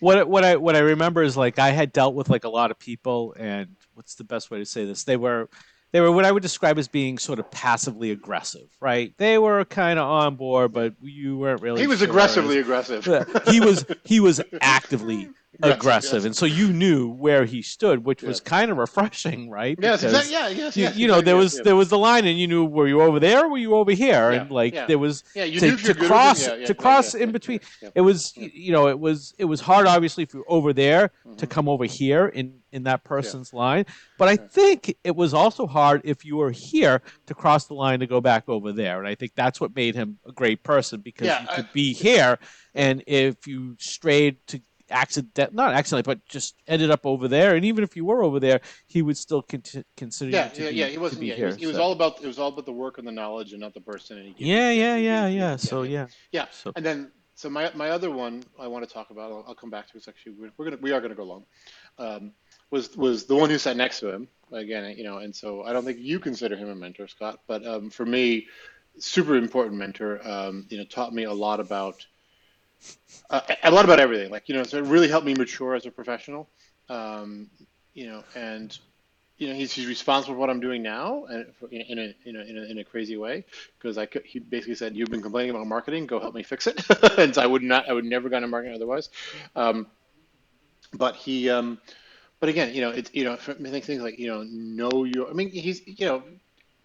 [0.00, 2.70] What what I what I remember is like I had dealt with like a lot
[2.70, 5.04] of people, and what's the best way to say this?
[5.04, 5.50] They were
[5.92, 9.12] they were what I would describe as being sort of passively aggressive, right?
[9.18, 11.82] They were kind of on board, but you weren't really.
[11.82, 12.08] He was sure.
[12.08, 13.04] aggressively aggressive.
[13.50, 15.28] he was he was actively
[15.62, 16.24] Aggressive, yes.
[16.24, 19.78] and so you knew where he stood, which was kind of refreshing, right?
[19.80, 20.32] Yes, exactly.
[20.32, 20.96] Yeah, yes, You, yes.
[20.96, 21.64] you know, there was yes.
[21.64, 23.92] there was the line, and you knew were you over there, or were you over
[23.92, 24.86] here, and like yeah.
[24.86, 27.14] there was Yeah, you to, to you're good with him, cross yeah, yeah, to cross
[27.14, 27.60] yeah, in between.
[27.82, 28.48] yeah, It was Yeah.
[28.52, 31.50] you know it was it was hard obviously if you're over there to Mhm.
[31.50, 33.86] come over here in in that person's line,
[34.18, 34.48] but I Yeah.
[34.48, 38.20] think it was also hard if you were here to cross the line to go
[38.20, 41.40] back over there, and I think that's what made him a great person because Yeah,
[41.42, 42.38] you I- could be here,
[42.74, 44.60] and if you strayed to
[44.90, 48.38] accident not accidentally but just ended up over there and even if you were over
[48.38, 49.62] there he would still con-
[49.96, 50.86] consider Yeah, you to yeah, be, yeah.
[50.86, 51.22] He wasn't.
[51.22, 51.82] Yeah, he here, was, he was so.
[51.82, 52.22] all about.
[52.22, 54.18] It was all about the work and the knowledge, and not the person.
[54.18, 57.70] And he gave- yeah yeah yeah yeah so yeah Yeah, so and then so my
[57.74, 59.30] my other one I want to talk about.
[59.32, 59.96] I'll, I'll come back to.
[59.96, 61.44] It's actually we're, we're gonna we are gonna go long.
[61.98, 62.32] Um,
[62.70, 64.96] was was the one who sat next to him again?
[64.96, 67.40] You know, and so I don't think you consider him a mentor, Scott.
[67.46, 68.46] But um, for me,
[68.98, 70.26] super important mentor.
[70.26, 72.06] Um, you know, taught me a lot about
[73.30, 74.30] uh, a lot about everything.
[74.30, 76.48] Like you know, so it really helped me mature as a professional.
[76.88, 77.48] Um,
[77.94, 78.76] you know, and
[79.38, 82.14] you know he's, he's responsible for what I'm doing now, and for- in, in a
[82.28, 83.44] in a in a, in a crazy way
[83.78, 86.66] because I could, he basically said you've been complaining about marketing, go help me fix
[86.66, 86.80] it,
[87.18, 89.10] and so I would not I would never gone to marketing otherwise.
[89.56, 89.86] Um,
[90.94, 91.78] but he, um,
[92.40, 95.28] but again, you know, it's you know, things like you know, know your.
[95.28, 96.22] I mean, he's you know,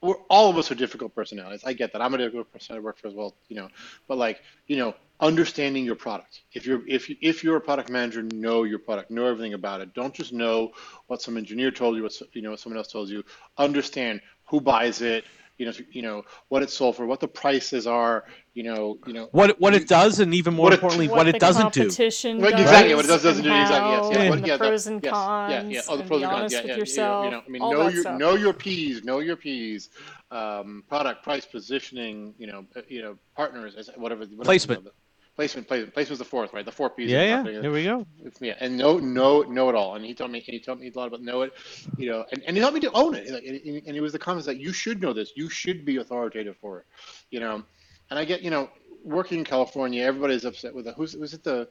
[0.02, 1.64] we're all of us are difficult personalities.
[1.66, 2.02] I get that.
[2.02, 2.76] I'm a difficult person.
[2.76, 3.70] I work for as well, you know.
[4.08, 6.42] But like, you know, understanding your product.
[6.54, 9.82] If you're if you, if you're a product manager, know your product, know everything about
[9.82, 9.94] it.
[9.96, 10.72] Don't just know
[11.08, 13.24] what some engineer told you, what you know, what someone else told you.
[13.58, 15.26] Understand who buys it.
[15.58, 18.26] You know, you know what it's sold for, what the prices are.
[18.56, 19.30] You know, you know.
[19.32, 21.98] what what it does and even more What it- importantly what, what, it doesn't do
[22.38, 24.30] Right, does exactly, what it does, doesn't do, exactly, yes, how, yes, Yeah.
[24.30, 26.32] what- and yeah, the pros and yes, cons, yeah, yeah, all the pros be and
[26.32, 28.18] cons, honest yeah, with yeah, you know, yourself, you know, I mean, know your stuff.
[28.18, 29.90] know your P's, know your P's,
[30.32, 34.80] um, product, price, positioning, you know, uh, you know, partners, whatever, whatever Placement.
[34.80, 34.92] you know,
[35.38, 36.66] the- placement, placement, placement's the fourth, right?
[36.66, 37.10] The four P's.
[37.10, 38.06] yeah yeah there we go
[38.40, 39.96] Yeah, and know know know it all.
[39.96, 41.54] And he told me he told me a lot about know it,
[41.98, 43.28] you know, and, and he helped me to own it.
[43.28, 45.32] And, and it was the comments that you should know this.
[45.36, 46.86] You should be authoritative for it,
[47.30, 47.64] you know.
[48.10, 48.70] And I get you know
[49.04, 51.70] working in California, everybody's upset with the who's was it the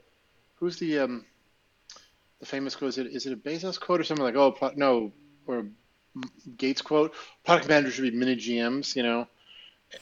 [0.57, 1.25] who's the um
[2.41, 5.13] the famous quote is it is it a Bezos quote or something like oh no
[5.47, 5.67] or
[6.57, 9.27] Gates quote product managers should be mini GMs, you know.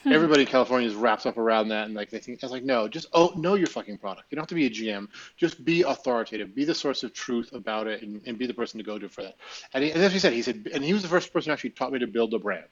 [0.04, 2.64] Everybody in California is wrapped up around that, and like they think, I was like,
[2.64, 4.26] no, just oh, know your fucking product.
[4.30, 5.08] You don't have to be a GM.
[5.36, 6.54] Just be authoritative.
[6.54, 9.08] Be the source of truth about it, and, and be the person to go to
[9.08, 9.36] for that.
[9.72, 11.54] And, he, and as he said, he said, and he was the first person who
[11.54, 12.68] actually taught me to build a brand.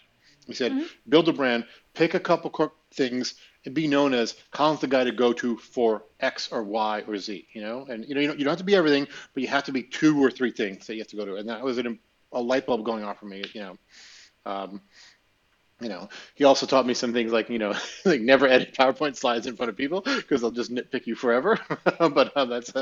[0.46, 4.80] He said, build a brand, pick a couple core things, and be known as Colin's
[4.80, 7.48] the guy to go to for X or Y or Z.
[7.52, 9.48] You know, and you know, you don't, you don't have to be everything, but you
[9.48, 11.36] have to be two or three things that you have to go to.
[11.36, 11.98] And that was an,
[12.32, 13.44] a light bulb going off for me.
[13.52, 13.78] You know.
[14.44, 14.80] Um,
[15.80, 17.74] you know, he also taught me some things like, you know,
[18.04, 21.58] like never edit PowerPoint slides in front of people because they'll just nitpick you forever.
[21.98, 22.80] but uh, that's a,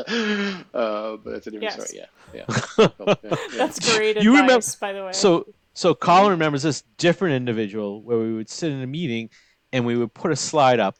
[0.74, 1.90] uh, but that's a different Yes.
[1.90, 2.06] story.
[2.32, 2.44] Yeah,
[2.78, 2.88] yeah.
[2.98, 3.36] yeah, yeah.
[3.56, 5.12] That's great You advice, remember- by the way.
[5.12, 9.28] So so Colin remembers this different individual where we would sit in a meeting
[9.72, 10.96] and we would put a slide up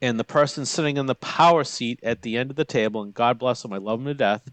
[0.00, 3.12] and the person sitting in the power seat at the end of the table, and
[3.14, 4.48] God bless him, I love him to death.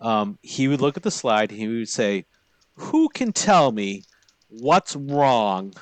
[0.00, 2.24] Um, he would look at the slide and he would say,
[2.76, 4.02] Who can tell me
[4.48, 5.74] what's wrong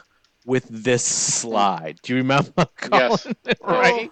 [0.48, 2.00] with this slide?
[2.02, 3.18] Do you remember Colin?
[3.44, 3.56] Yes.
[3.60, 4.10] right?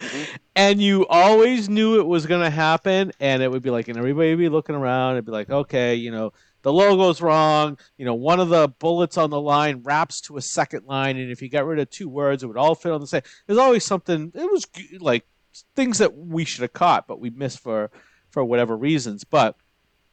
[0.00, 0.26] Mhm.
[0.54, 3.96] And you always knew it was going to happen, and it would be like, and
[3.96, 5.14] everybody would be looking around.
[5.14, 7.78] It'd be like, okay, you know, the logo's wrong.
[7.96, 11.30] You know, one of the bullets on the line wraps to a second line, and
[11.30, 13.22] if you got rid of two words, it would all fit on the same.
[13.46, 14.32] There's always something.
[14.34, 14.66] It was
[15.00, 15.26] like
[15.74, 17.90] things that we should have caught, but we missed for
[18.30, 19.24] for whatever reasons.
[19.24, 19.56] But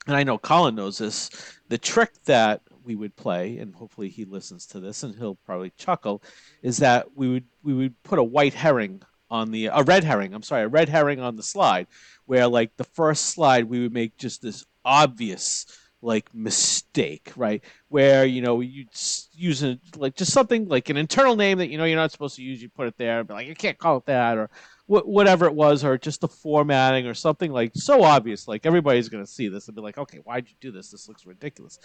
[0.08, 1.30] and I know Colin knows this.
[1.70, 5.72] The trick that we would play, and hopefully he listens to this, and he'll probably
[5.78, 6.22] chuckle,
[6.62, 10.34] is that we would we would put a white herring on the a red herring.
[10.34, 11.88] I'm sorry, a red herring on the slide,
[12.26, 15.66] where like the first slide we would make just this obvious
[16.02, 17.64] like mistake, right?
[17.90, 18.86] Where you know you
[19.34, 22.36] use a, like just something like an internal name that you know you're not supposed
[22.36, 22.62] to use.
[22.62, 24.50] You put it there, be like you can't call it that, or
[24.88, 29.10] wh- whatever it was, or just the formatting or something like so obvious, like everybody's
[29.10, 30.92] going to see this and be like, okay, why'd you do this?
[30.92, 31.80] This looks ridiculous.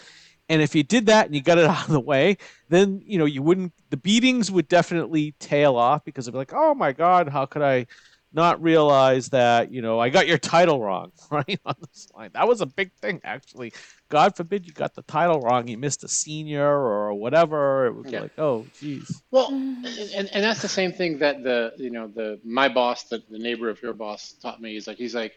[0.49, 2.37] And if you did that and you got it out of the way,
[2.69, 3.73] then you know you wouldn't.
[3.91, 7.63] The beatings would definitely tail off because it'd be like, oh my god, how could
[7.63, 7.87] I?
[8.33, 12.33] Not realize that you know I got your title wrong right on the slide.
[12.35, 13.73] That was a big thing actually.
[14.09, 17.87] God forbid you got the title wrong, you missed a senior or whatever.
[17.87, 18.21] It was yeah.
[18.23, 19.23] like, oh, geez.
[19.31, 19.87] Well, and,
[20.33, 23.69] and that's the same thing that the you know the my boss, the, the neighbor
[23.69, 24.73] of your boss, taught me.
[24.73, 25.35] He's like he's like,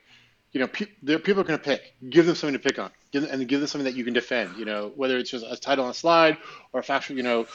[0.52, 1.96] you know, pe- people are going to pick.
[2.10, 4.14] Give them something to pick on, give them, and give them something that you can
[4.14, 4.58] defend.
[4.58, 6.38] You know, whether it's just a title on a slide
[6.74, 7.48] or a factual, you know,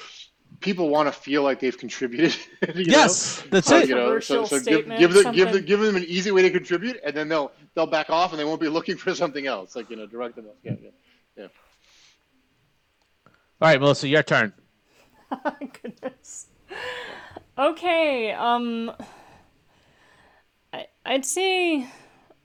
[0.61, 2.35] people want to feel like they've contributed.
[2.75, 3.51] yes, know?
[3.51, 3.89] that's it.
[3.89, 6.51] You know, so, so give, give, them, give, them, give them an easy way to
[6.51, 9.77] contribute, and then they'll they'll back off, and they won't be looking for something else.
[9.77, 10.47] Like you know, direct them.
[10.63, 10.91] Yeah, yeah,
[11.37, 11.49] yeah.
[13.61, 14.53] All right, Melissa, your turn.
[15.83, 16.47] Goodness.
[17.57, 18.33] Okay.
[18.33, 18.93] Um,
[20.73, 21.89] I I'd say.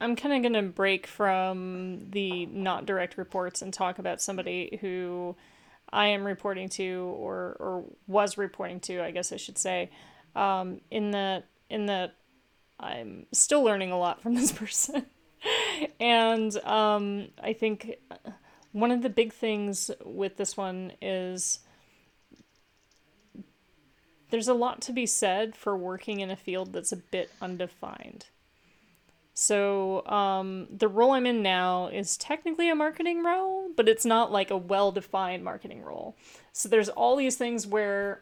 [0.02, 4.78] I'm kind of going to break from the not direct reports and talk about somebody
[4.82, 5.34] who
[5.94, 9.92] I am reporting to or or was reporting to, I guess I should say,
[10.36, 12.16] um, in that in that
[12.80, 15.06] I'm still learning a lot from this person,
[16.00, 17.96] and um, I think
[18.72, 21.60] one of the big things with this one is
[24.32, 28.26] there's a lot to be said for working in a field that's a bit undefined.
[29.34, 34.32] So um, the role I'm in now is technically a marketing role, but it's not
[34.32, 36.16] like a well-defined marketing role.
[36.52, 38.22] So there's all these things where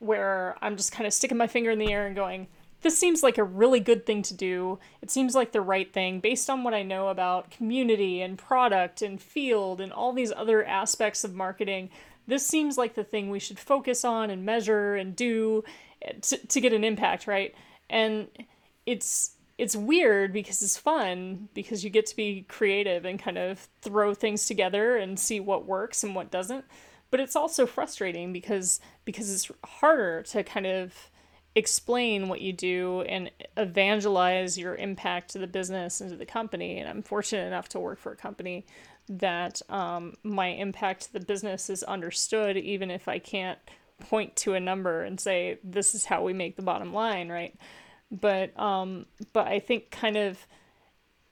[0.00, 2.48] where I'm just kind of sticking my finger in the air and going,
[2.82, 4.78] this seems like a really good thing to do.
[5.00, 9.00] It seems like the right thing based on what I know about community and product
[9.00, 11.88] and field and all these other aspects of marketing.
[12.26, 15.64] This seems like the thing we should focus on and measure and do
[16.20, 17.54] to, to get an impact, right?
[17.88, 18.28] And
[18.84, 23.68] it's it's weird because it's fun because you get to be creative and kind of
[23.80, 26.64] throw things together and see what works and what doesn't.
[27.10, 31.10] But it's also frustrating because because it's harder to kind of
[31.54, 36.78] explain what you do and evangelize your impact to the business and to the company.
[36.78, 38.66] And i'm fortunate enough to work for a company
[39.08, 43.58] that um, my impact to the business is understood even if i can't
[44.00, 47.54] point to a number and say this is how we make the bottom line right
[48.10, 50.46] but um but I think kind of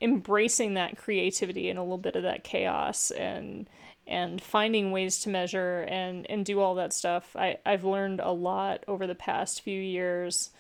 [0.01, 3.69] embracing that creativity and a little bit of that chaos and
[4.07, 7.37] and finding ways to measure and and do all that stuff.
[7.37, 10.51] I I've learned a lot over the past few years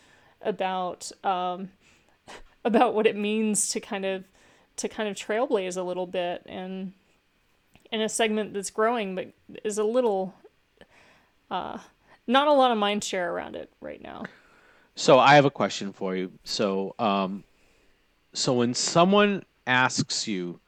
[0.41, 1.71] about um
[2.65, 4.25] about what it means to kind of
[4.77, 6.93] to kind of trailblaze a little bit and
[7.91, 9.33] in a segment that's growing but
[9.65, 10.35] is a little
[11.51, 11.79] uh
[12.27, 14.25] not a lot of mind share around it right now.
[14.95, 16.32] So I have a question for you.
[16.45, 17.45] So, um,
[18.34, 20.61] so when someone asks you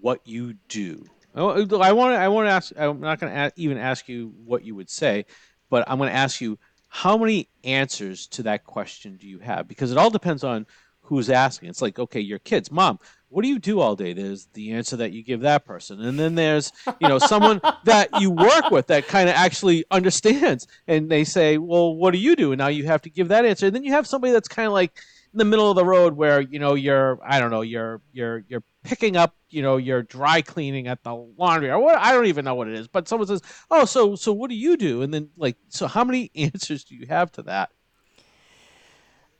[0.00, 1.04] what you do,
[1.34, 1.76] I want to.
[1.80, 2.72] I want to ask.
[2.76, 5.26] I'm not going to even ask you what you would say,
[5.68, 6.58] but I'm going to ask you
[6.88, 9.68] how many answers to that question do you have?
[9.68, 10.66] Because it all depends on
[11.10, 11.68] who's asking.
[11.68, 13.00] It's like, okay, your kids, mom,
[13.30, 14.12] what do you do all day?
[14.12, 16.00] There's the answer that you give that person.
[16.00, 20.68] And then there's, you know, someone that you work with that kind of actually understands.
[20.86, 22.52] And they say, well, what do you do?
[22.52, 23.66] And now you have to give that answer.
[23.66, 24.92] And then you have somebody that's kind of like
[25.32, 28.44] in the middle of the road where, you know, you're, I don't know, you're, you're,
[28.46, 32.26] you're picking up, you know, your dry cleaning at the laundry or what, I don't
[32.26, 32.86] even know what it is.
[32.86, 35.02] But someone says, oh, so, so what do you do?
[35.02, 37.70] And then like, so how many answers do you have to that?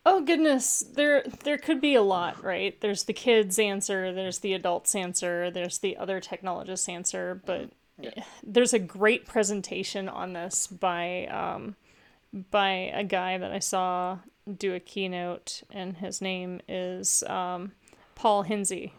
[0.07, 2.81] Oh goodness, there there could be a lot, right?
[2.81, 8.25] There's the kids answer, there's the adults answer, there's the other technologists answer, but yeah.
[8.43, 11.77] there's a great presentation on this by um,
[12.51, 14.19] by a guy that I saw
[14.59, 17.73] do a keynote, and his name is um,
[18.15, 18.93] Paul Hinze,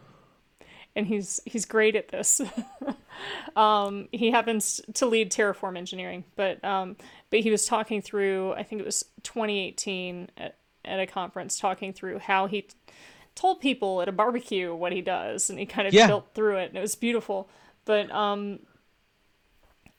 [0.95, 2.41] and he's he's great at this.
[3.55, 6.95] um, he happens to lead Terraform engineering, but um,
[7.31, 11.93] but he was talking through I think it was 2018 at at a conference talking
[11.93, 12.75] through how he t-
[13.35, 16.07] told people at a barbecue what he does and he kind of yeah.
[16.07, 17.49] built through it and it was beautiful.
[17.85, 18.59] But um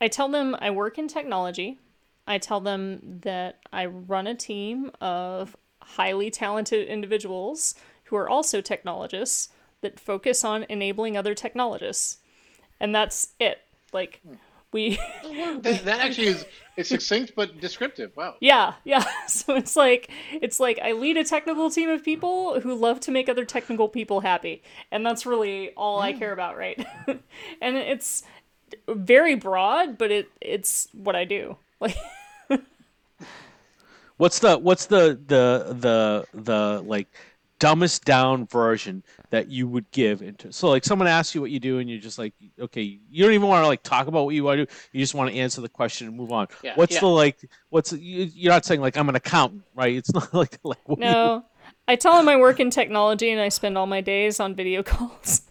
[0.01, 1.79] i tell them i work in technology.
[2.27, 7.75] I tell them that i run a team of highly talented individuals
[8.05, 9.49] who are also technologists
[9.81, 12.19] that focus on enabling other technologists.
[12.81, 13.63] And that's it.
[13.93, 14.21] Like
[14.73, 14.97] we
[15.61, 16.47] that, that, actually is
[16.77, 18.35] it's succinct but descriptive wow.
[18.41, 22.75] Yeah yeah so it's like it's like i lead a technical team of people who
[22.75, 26.05] love to make other technical people happy and that's really all mm.
[26.05, 26.85] i care about right?
[27.61, 28.23] And it's
[28.89, 31.57] very broad but it it's what i do.
[31.81, 31.97] Like
[34.23, 37.09] What's the what's the the the the like
[37.63, 41.61] dumbest down version that you would give into so like someone asks you what you
[41.61, 44.35] do and you're just like okay you don't even want to like talk about what
[44.35, 44.73] you want to do.
[44.93, 46.49] You just want to answer the question and move on.
[46.65, 47.01] Yeah, what's yeah.
[47.01, 47.39] the like
[47.69, 49.95] what's you, you're not saying like i'm an accountant right?
[49.95, 51.45] It's not like like what do you- No,
[51.87, 54.83] I tell him I work in technology and I spend all my days on video
[54.93, 55.43] calls.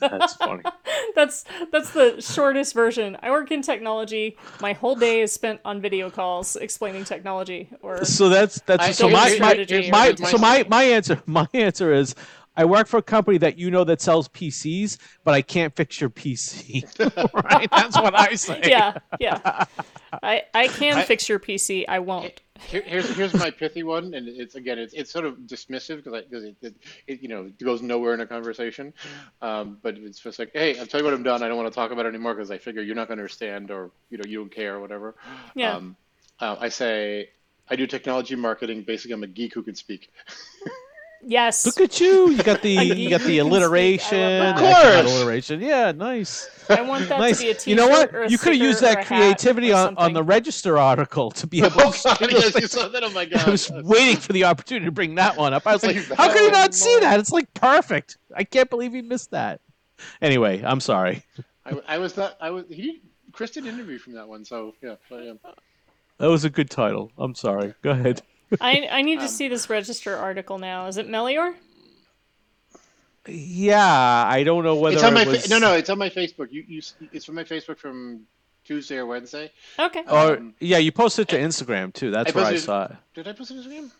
[0.00, 0.62] That's funny
[1.14, 3.16] that's that's the shortest version.
[3.22, 4.36] I work in technology.
[4.60, 7.70] My whole day is spent on video calls explaining technology.
[7.82, 11.22] Or so that's that's I- so my my, my Here's my so my my answer
[11.26, 12.14] my answer is
[12.56, 16.00] I work for a company that you know that sells PCs, but I can't fix
[16.00, 16.82] your PC.
[17.44, 17.70] right?
[17.70, 18.60] That's what I say.
[18.64, 19.64] yeah, yeah.
[20.22, 21.84] I I can I- fix your PC.
[21.88, 22.40] I won't.
[22.66, 26.24] Here, here's here's my pithy one, and it's again it's it's sort of dismissive because
[26.24, 26.74] because it, it,
[27.06, 28.92] it you know it goes nowhere in a conversation,
[29.42, 31.42] um, but it's just like hey, I'll tell you what I'm done.
[31.42, 33.22] I don't want to talk about it anymore because I figure you're not going to
[33.22, 35.14] understand or you know you don't care or whatever.
[35.54, 35.76] Yeah.
[35.76, 35.96] Um,
[36.40, 37.30] uh, I say
[37.68, 38.82] I do technology marketing.
[38.82, 40.10] Basically, I'm a geek who can speak.
[41.22, 41.66] Yes.
[41.66, 42.30] Look at you!
[42.30, 43.40] You got the you got the can speak.
[43.40, 44.18] I love alliteration.
[44.18, 45.12] Of Excellent course.
[45.12, 45.60] alliteration.
[45.60, 46.48] Yeah, nice.
[46.68, 47.38] I want that nice.
[47.38, 48.14] to be a t-shirt you know what?
[48.14, 51.62] or a You could have used that creativity on, on the register article to be
[51.62, 52.02] oh, able Oh to.
[52.02, 53.02] God, yes, you saw that.
[53.02, 53.46] Oh my God.
[53.46, 55.66] I was waiting for the opportunity to bring that one up.
[55.66, 56.52] I was like, how could he oh, bet.
[56.52, 57.18] not see that?
[57.18, 58.18] It's like perfect.
[58.34, 59.60] I can't believe he missed that.
[60.22, 61.24] Anyway, I'm sorry.
[61.64, 62.36] I, I was that.
[62.40, 62.64] I was.
[62.68, 63.00] He did.
[63.32, 64.94] Chris did interview from that one, so yeah.
[65.10, 65.32] But, yeah.
[66.18, 67.12] That was a good title.
[67.18, 67.74] I'm sorry.
[67.82, 68.22] Go ahead.
[68.60, 70.86] I I need to Um, see this register article now.
[70.86, 71.54] Is it Melior?
[73.26, 75.42] Yeah, I don't know whether It's on my it was.
[75.46, 75.74] fa- no no.
[75.74, 76.48] It's on my Facebook.
[76.50, 76.80] You you.
[77.12, 78.22] It's from my Facebook from
[78.64, 79.50] Tuesday or Wednesday.
[79.78, 80.02] Okay.
[80.08, 82.10] Or Um, yeah, you posted it to Instagram too.
[82.10, 82.92] That's I where I saw it.
[83.14, 83.90] Did I post it on Instagram?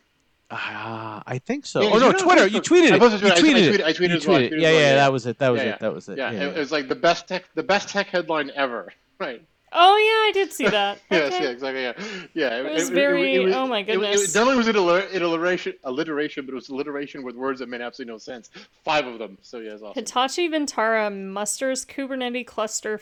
[0.51, 1.83] Ah, I think so.
[1.83, 2.47] Yeah, oh no, did it Twitter.
[2.47, 2.65] You Facebook.
[2.65, 2.99] tweeted I it.
[3.01, 3.33] posted You it.
[3.33, 3.81] I- I tweeted it.
[3.81, 4.37] tweeted- I tweeted You as well.
[4.37, 4.61] I tweeted it.
[4.61, 4.95] Yeah, yeah, yeah.
[4.95, 5.39] that was it.
[5.39, 5.81] That was Yeah, it.
[5.81, 6.17] That was it.
[6.19, 8.93] Yeah, Yeah, it, it was like the best tech the best tech headline ever.
[9.19, 9.43] Right.
[9.73, 10.99] Oh yeah, I did see that.
[11.11, 11.45] Yes, Okay.
[11.45, 11.83] yeah, exactly.
[11.83, 11.93] Yeah,
[12.35, 12.57] yeah.
[12.69, 14.35] It was very- oh my It, it, goodness.
[14.35, 17.81] not only was it it alliteration, alliteration, but it was alliteration with words that made
[17.81, 18.51] absolutely no sense.
[18.85, 19.39] Five of them.
[19.43, 19.95] So yeah, it's awesome.
[19.95, 23.01] Hitachi Vantara musters Kubernetes cluster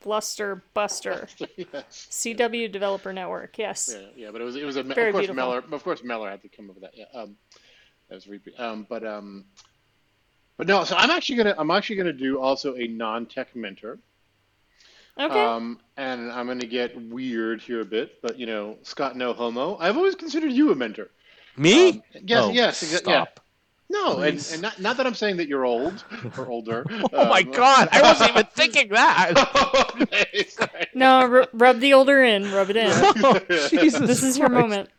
[0.00, 1.26] fluster buster.
[1.56, 2.08] yes.
[2.10, 3.58] CW Developer Network.
[3.58, 3.92] Yes.
[3.92, 5.34] Yeah, yeah, but it was it was a Very of course beautiful.
[5.34, 6.92] Meller of course Meller had to come up with that.
[6.96, 7.36] Yeah, um,
[8.08, 8.54] that was repeat.
[8.60, 9.44] Um, but um,
[10.56, 10.84] but no.
[10.84, 13.98] So I'm actually gonna I'm actually gonna do also a non-tech mentor.
[15.18, 15.44] Okay.
[15.44, 19.76] Um, and I'm gonna get weird here a bit, but you know, Scott no homo.
[19.78, 21.08] I've always considered you a mentor.
[21.56, 21.88] Me?
[21.88, 23.22] Um, yes, Oh, yes, exa- yeah.
[23.24, 23.40] Stop.
[23.88, 24.52] No, and, Please.
[24.52, 26.04] and not, not that I'm saying that you're old
[26.36, 26.84] or older.
[27.12, 27.88] Oh my Um, God!
[27.92, 29.96] I wasn't even thinking that.
[30.02, 32.50] okay, no, r- rub the older in.
[32.52, 32.90] Rub it in.
[32.92, 33.38] Oh,
[33.70, 34.90] Jesus This is your moment.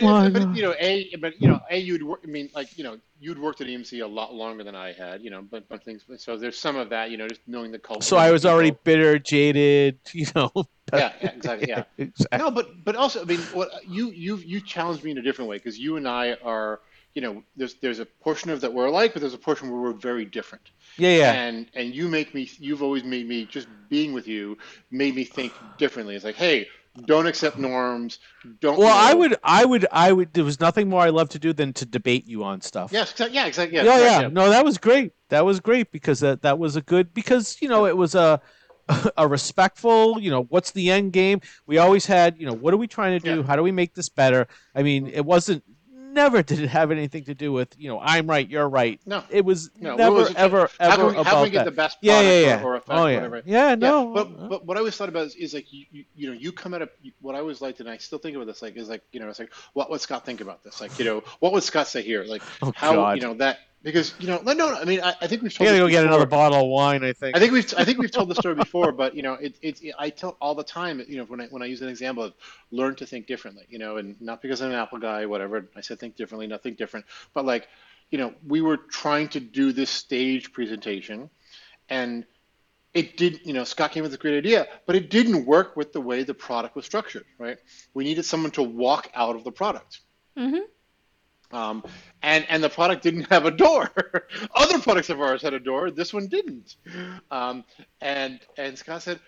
[0.00, 0.56] No, and, Why but not?
[0.56, 2.20] you know, a, but you know, a, you'd work.
[2.24, 5.22] I mean, like you know, you'd worked at EMC a lot longer than I had.
[5.22, 6.02] You know, but, but things.
[6.18, 7.10] So there's some of that.
[7.10, 8.02] You know, just knowing the culture.
[8.02, 8.54] So I of was people.
[8.54, 9.98] already bitter, jaded.
[10.14, 10.50] You know.
[10.92, 11.68] Yeah, yeah, exactly.
[11.68, 11.84] Yeah.
[11.98, 12.38] Exactly.
[12.38, 15.48] No, but but also, I mean, what you you you challenged me in a different
[15.48, 16.80] way because you and I are,
[17.14, 19.80] you know, there's there's a portion of that we're alike, but there's a portion where
[19.80, 20.70] we're very different.
[20.98, 21.32] Yeah, yeah.
[21.32, 24.58] And and you make me, you've always made me just being with you
[24.90, 26.14] made me think differently.
[26.14, 26.68] It's like, hey,
[27.06, 28.18] don't accept norms.
[28.60, 28.78] Don't.
[28.78, 30.32] Well, you I would, I would, I would.
[30.34, 32.92] There was nothing more I love to do than to debate you on stuff.
[32.92, 33.34] Yes, exactly.
[33.34, 33.76] Yeah, exactly.
[33.76, 34.28] Yeah, yeah, right, yeah.
[34.28, 35.12] No, that was great.
[35.30, 38.40] That was great because that that was a good because you know it was a
[39.16, 40.20] a respectful.
[40.20, 41.40] You know, what's the end game?
[41.66, 42.38] We always had.
[42.38, 43.38] You know, what are we trying to do?
[43.38, 43.46] Yeah.
[43.46, 44.46] How do we make this better?
[44.74, 45.64] I mean, it wasn't.
[46.12, 49.00] Never did it have anything to do with you know I'm right, you're right.
[49.06, 49.24] No.
[49.30, 50.36] It was No, never, what was it?
[50.36, 51.64] ever, How ever can we, about how can we get that.
[51.64, 52.62] the best yeah, product yeah, yeah.
[52.62, 53.14] or, or effect, oh yeah.
[53.16, 53.42] whatever?
[53.46, 54.12] Yeah, no.
[54.12, 56.52] but but what I always thought about is, is like you, you you know you
[56.52, 56.88] come at a
[57.20, 59.28] what I always liked and I still think about this like is like you know
[59.28, 62.02] it's like what would Scott think about this like you know what would Scott say
[62.02, 63.16] here like Oh, how God.
[63.16, 65.64] you know that because you know no no I mean I, I think we've I
[65.64, 66.08] told gotta go get before.
[66.08, 67.04] another bottle of wine.
[67.04, 67.36] I think.
[67.36, 69.82] I think we've I think we've told the story before, but you know, it, it's
[69.98, 72.34] I tell all the time, you know, when I when I use an example of
[72.70, 75.68] learn to think differently, you know, and not because I'm an Apple guy, whatever.
[75.76, 77.68] I said think differently, not think different, but like,
[78.10, 81.28] you know, we were trying to do this stage presentation,
[81.88, 82.24] and
[82.94, 85.92] it did, you know, Scott came with a great idea, but it didn't work with
[85.92, 87.56] the way the product was structured, right?
[87.94, 90.00] We needed someone to walk out of the product.
[90.36, 90.60] Mm-hmm.
[91.52, 91.84] Um,
[92.22, 93.90] and and the product didn't have a door.
[94.54, 95.90] Other products of ours had a door.
[95.90, 96.76] This one didn't.
[97.30, 97.64] Um,
[98.00, 99.20] and and Scott said,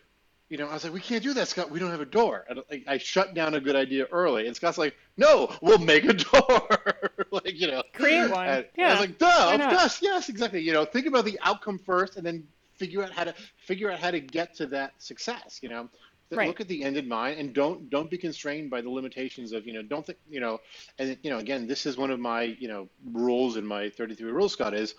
[0.49, 1.71] you know, I was like, we can't do that, Scott.
[1.71, 2.45] We don't have a door.
[2.49, 4.47] And I, I shut down a good idea early.
[4.47, 6.69] And Scott's like, no, we'll make a door.
[7.31, 8.49] like you know, Create one.
[8.49, 10.61] And I was like, duh, of course, yes, exactly.
[10.61, 13.99] You know, think about the outcome first, and then figure out how to figure out
[13.99, 15.61] how to get to that success.
[15.63, 15.89] You know.
[16.35, 16.49] Th- Right.
[16.49, 19.67] Look at the end in mind, and don't don't be constrained by the limitations of
[19.67, 19.83] you know.
[19.83, 20.61] Don't think you know,
[20.99, 24.31] and you know again, this is one of my you know rules in my 33
[24.31, 24.53] rules.
[24.53, 24.95] Scott is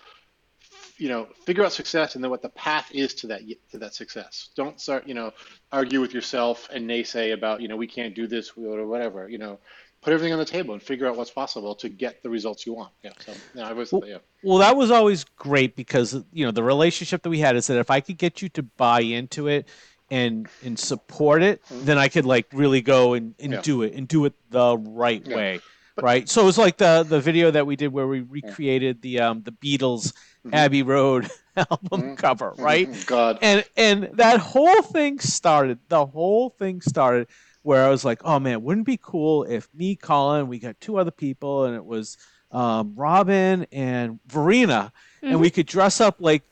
[0.98, 3.94] you know, figure out success and then what the path is to that to that
[3.94, 4.50] success.
[4.56, 5.34] Don't start, you know,
[5.72, 9.28] argue with yourself and naysay about, you know, we can't do this or whatever.
[9.28, 9.60] You know,
[10.02, 12.74] put everything on the table and figure out what's possible to get the results you
[12.74, 12.94] want.
[13.04, 13.12] Yeah.
[13.26, 14.18] So yeah, I was well, yeah.
[14.44, 17.78] Well, that was always great because you know the relationship that we had is that
[17.78, 19.68] if I could get you to buy into it
[20.10, 21.86] and and support it, mm-hmm.
[21.86, 23.62] then I could like really go and, and yeah.
[23.62, 25.36] do it and do it the right yeah.
[25.36, 25.62] way.
[25.96, 26.30] But, right.
[26.30, 29.44] So it was like the the video that we did where we recreated the um
[29.44, 30.14] the Beatles
[30.46, 30.54] mm-hmm.
[30.54, 32.16] Abbey Road album mm-hmm.
[32.16, 32.90] cover, right?
[32.90, 33.08] Mm-hmm.
[33.08, 33.40] God.
[33.42, 35.80] And and that whole thing started.
[35.88, 37.28] The whole thing started
[37.64, 40.80] where I was like, oh man, wouldn't it be cool if me, Colin, we got
[40.80, 42.18] two other people, and it was
[42.52, 45.32] um, Robin and Verena, mm-hmm.
[45.32, 46.44] and we could dress up like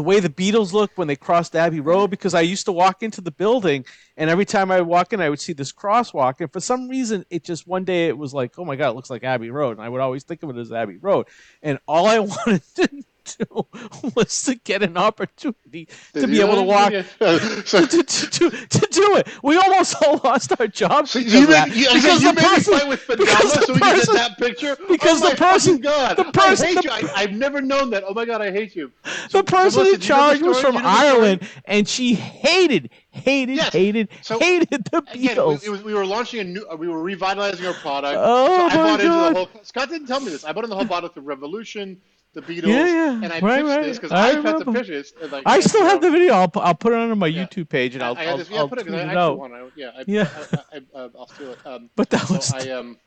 [0.00, 3.02] the way the Beatles looked when they crossed Abbey Road because I used to walk
[3.02, 3.84] into the building
[4.16, 7.26] and every time I walk in I would see this crosswalk and for some reason
[7.28, 9.72] it just one day it was like oh my god it looks like Abbey Road
[9.72, 11.26] and I would always think of it as Abbey Road.
[11.62, 12.88] And all I wanted to
[13.24, 13.66] do
[14.16, 19.16] was to get an opportunity to be able to walk to, to, to, to, do
[19.16, 19.28] it.
[19.42, 23.64] We almost all lost our jobs so you make, you, because the person, with Fidelma
[23.64, 24.76] so get that picture.
[24.88, 26.90] Because oh the person, God, the person, I hate you.
[26.90, 28.04] I, have never known that.
[28.06, 28.92] Oh my God, I hate you.
[29.28, 33.72] So, the person in charge was from Ireland, and she hated hated, yes.
[33.72, 35.14] hated, so, hated the Beatles.
[35.14, 38.16] Again, we, was, we, were launching a new, uh, we were revitalizing our product.
[38.18, 39.00] Oh so my I bought God.
[39.00, 39.64] into the whole.
[39.64, 40.44] Scott didn't tell me this.
[40.44, 42.00] I bought in the whole product of Revolution,
[42.32, 43.12] the Beatles, yeah, yeah.
[43.12, 43.82] and I right, pitched right.
[43.82, 45.32] this because I, I had to pitch it.
[45.32, 46.34] Like, I still have the video.
[46.34, 47.44] I'll, I'll put it on my yeah.
[47.44, 49.38] YouTube page and I'll I, I this, yeah, I'll put it, I, it out.
[49.38, 49.52] One.
[49.52, 50.28] I, yeah, I, yeah.
[50.72, 51.66] I, I, will steal it.
[51.66, 52.52] Um, but that so was.
[52.52, 52.98] I, um,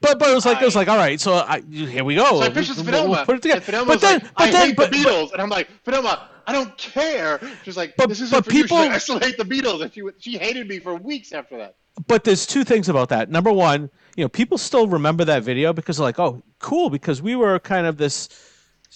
[0.00, 2.24] but but it was like it was like all right, so I, here we go.
[2.24, 3.84] So I pitched this to Fidelma, we'll put it together.
[3.84, 6.28] But then, like, but I then, hate but, the Beatles, but, and I'm like, Fidelma,
[6.46, 7.40] I don't care.
[7.64, 8.84] She's like, but, this isn't but people, you.
[8.84, 11.56] She's like, I still hate the Beatles, and she she hated me for weeks after
[11.58, 11.76] that.
[12.06, 13.30] But there's two things about that.
[13.30, 17.20] Number one, you know, people still remember that video because they're like, oh, cool, because
[17.20, 18.28] we were kind of this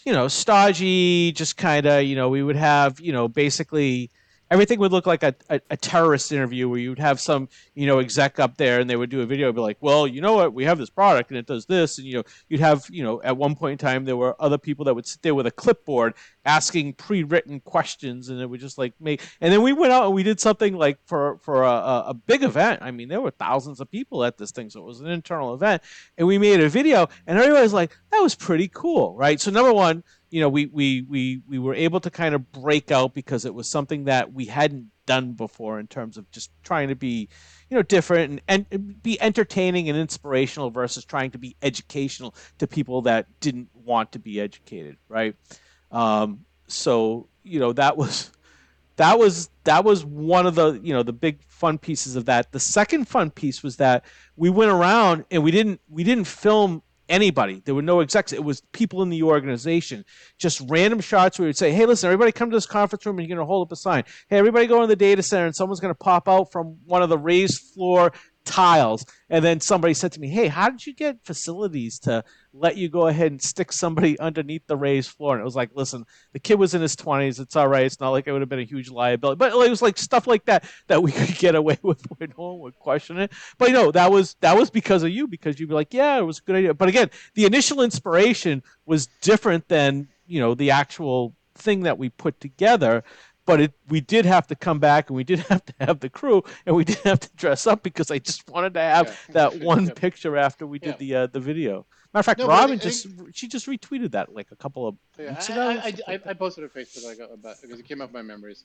[0.04, 4.10] you know, stodgy, just kind of, you know, we would have, you know, basically
[4.50, 7.86] everything would look like a, a, a, terrorist interview where you would have some, you
[7.86, 10.20] know, exec up there and they would do a video and be like, well, you
[10.20, 11.98] know what, we have this product and it does this.
[11.98, 14.58] And, you know, you'd have, you know, at one point in time, there were other
[14.58, 16.14] people that would sit there with a clipboard
[16.46, 20.14] asking pre-written questions and it would just like make and then we went out and
[20.14, 22.80] we did something like for for a, a big event.
[22.82, 24.70] I mean there were thousands of people at this thing.
[24.70, 25.82] So it was an internal event
[26.16, 29.40] and we made a video and everybody's like that was pretty cool right?
[29.40, 32.90] So number one you know we we we, we were able to kind of break
[32.90, 36.88] out because it was something that we hadn't done before in terms of just trying
[36.88, 37.28] to be
[37.70, 42.66] you know different and, and be entertaining and inspirational versus trying to be educational to
[42.66, 45.36] people that didn't want to be educated right
[45.92, 48.32] um, so you know that was
[48.96, 52.52] that was that was one of the you know the big fun pieces of that.
[52.52, 54.04] The second fun piece was that
[54.36, 57.62] we went around and we didn't we didn't film anybody.
[57.64, 58.32] There were no execs.
[58.32, 60.04] It was people in the organization.
[60.38, 63.28] Just random shots where we'd say, hey, listen, everybody come to this conference room and
[63.28, 64.04] you're going to hold up a sign.
[64.28, 67.02] Hey, everybody go in the data center and someone's going to pop out from one
[67.02, 68.12] of the raised floor
[68.46, 69.04] tiles.
[69.28, 72.24] And then somebody said to me, Hey, how did you get facilities to
[72.54, 75.34] let you go ahead and stick somebody underneath the raised floor?
[75.34, 77.40] And it was like, Listen, the kid was in his 20s.
[77.40, 77.84] It's all right.
[77.84, 79.36] It's not like it would have been a huge liability.
[79.36, 82.52] But it was like stuff like that that we could get away with where no
[82.52, 83.32] one would question it.
[83.58, 86.18] But you know, that was that was because of you, because you'd be like, Yeah,
[86.18, 86.74] it was a good idea.
[86.74, 92.08] But again, the initial inspiration was different than, you know, the actual thing that we
[92.10, 93.02] put together
[93.46, 96.10] but it, we did have to come back and we did have to have the
[96.10, 99.32] crew and we did have to dress up because I just wanted to have yeah.
[99.32, 99.92] that one yeah.
[99.94, 100.98] picture after we did yeah.
[100.98, 101.86] the uh, the video.
[102.12, 104.96] Matter of fact, no, Robin I, just she just retweeted that like a couple of
[105.18, 105.80] weeks ago.
[105.82, 108.64] I, I, I, posted on Facebook like about because it came up my memories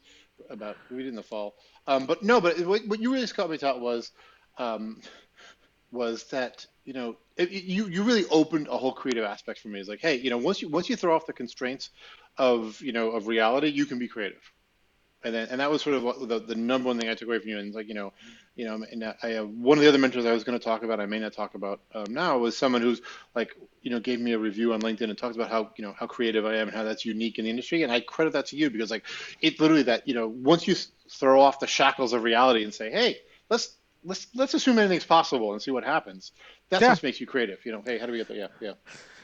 [0.49, 1.55] about we did in the fall.
[1.87, 4.11] Um, but no, but what, what you really caught me out was
[4.57, 5.01] um,
[5.91, 9.79] was that you know it, you you really opened a whole creative aspect for me.
[9.79, 11.89] It's like, hey, you know, once you once you throw off the constraints
[12.37, 14.49] of you know of reality, you can be creative
[15.23, 17.39] and then and that was sort of the, the number one thing I took away
[17.39, 17.59] from you.
[17.59, 18.13] And like you know,
[18.55, 20.83] you know, and I uh, one of the other mentors I was going to talk
[20.83, 23.01] about, I may not talk about um, now, was someone who's
[23.35, 25.93] like you know gave me a review on LinkedIn and talked about how you know
[25.97, 27.83] how creative I am and how that's unique in the industry.
[27.83, 29.05] And I credit that to you because like
[29.41, 30.75] it literally that you know once you
[31.09, 33.19] throw off the shackles of reality and say, hey,
[33.49, 36.31] let's let's let's assume anything's possible and see what happens.
[36.69, 36.89] That's yeah.
[36.89, 37.59] what makes you creative.
[37.65, 38.37] You know, hey, how do we get there?
[38.37, 38.73] Yeah, yeah.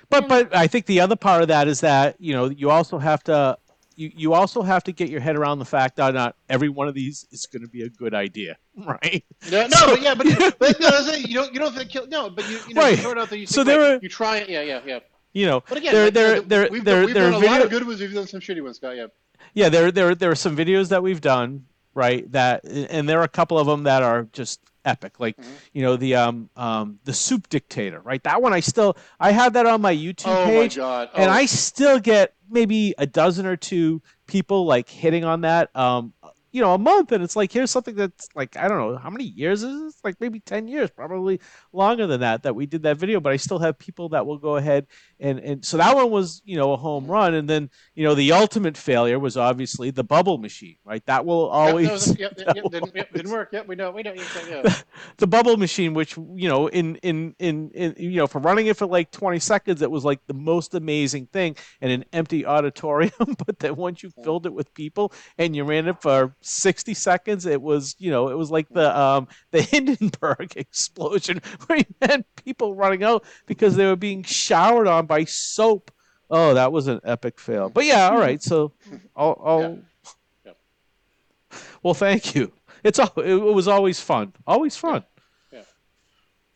[0.10, 2.98] But but I think the other part of that is that you know you also
[2.98, 3.58] have to
[3.98, 6.88] you, you also have to get your head around the fact that not every one
[6.88, 9.26] of these is going to be a good idea, right?
[9.50, 12.08] Yeah, no, so, but yeah, but, but no, you don't you don't have to kill
[12.08, 12.92] no, but you you know right.
[12.92, 13.40] you throw out there.
[13.40, 15.00] You so there are, you try it, yeah, yeah, yeah.
[15.34, 17.52] You know, but again, there, like, there, there, we've, there, we've there done a video...
[17.52, 18.00] lot of good ones.
[18.00, 18.96] We've done some shitty ones, Scott.
[18.96, 19.08] Yeah.
[19.54, 22.32] Yeah, there, there, there are some videos that we've done, right?
[22.32, 25.20] That, and there are a couple of them that are just epic.
[25.20, 25.52] Like, mm-hmm.
[25.74, 28.24] you know, the um um the soup dictator, right?
[28.24, 30.78] That one I still I have that on my YouTube oh page.
[30.78, 31.10] My God.
[31.14, 31.22] Oh.
[31.22, 35.70] And I still get maybe a dozen or two people like hitting on that.
[35.76, 36.14] Um
[36.58, 39.12] you know a month and it's like here's something that's like i don't know how
[39.12, 40.00] many years is this?
[40.04, 41.40] Like maybe 10 years probably
[41.72, 44.40] longer than that that we did that video but i still have people that will
[44.40, 44.88] go ahead
[45.20, 47.12] and and so that one was you know a home mm-hmm.
[47.12, 51.06] run and then you know the ultimate failure was obviously the bubble machine right?
[51.06, 53.50] That will always yep, yep, yep, didn't, yep, didn't work.
[53.52, 54.14] Yep we know we know
[54.50, 54.74] yeah.
[55.18, 58.78] the bubble machine which you know in, in in in you know for running it
[58.78, 63.12] for like 20 seconds it was like the most amazing thing in an empty auditorium
[63.46, 67.46] but then once you filled it with people and you ran it for 60 seconds
[67.46, 72.24] it was you know it was like the um the hindenburg explosion where you had
[72.36, 75.92] people running out because they were being showered on by soap.
[76.30, 77.70] Oh that was an epic fail.
[77.70, 78.74] But yeah all right so
[79.16, 80.12] i'll, I'll Yeah.
[80.46, 81.58] Yeah.
[81.84, 82.52] well thank you.
[82.84, 84.34] It's all it was always fun.
[84.46, 85.04] Always fun.
[85.52, 85.62] Yeah.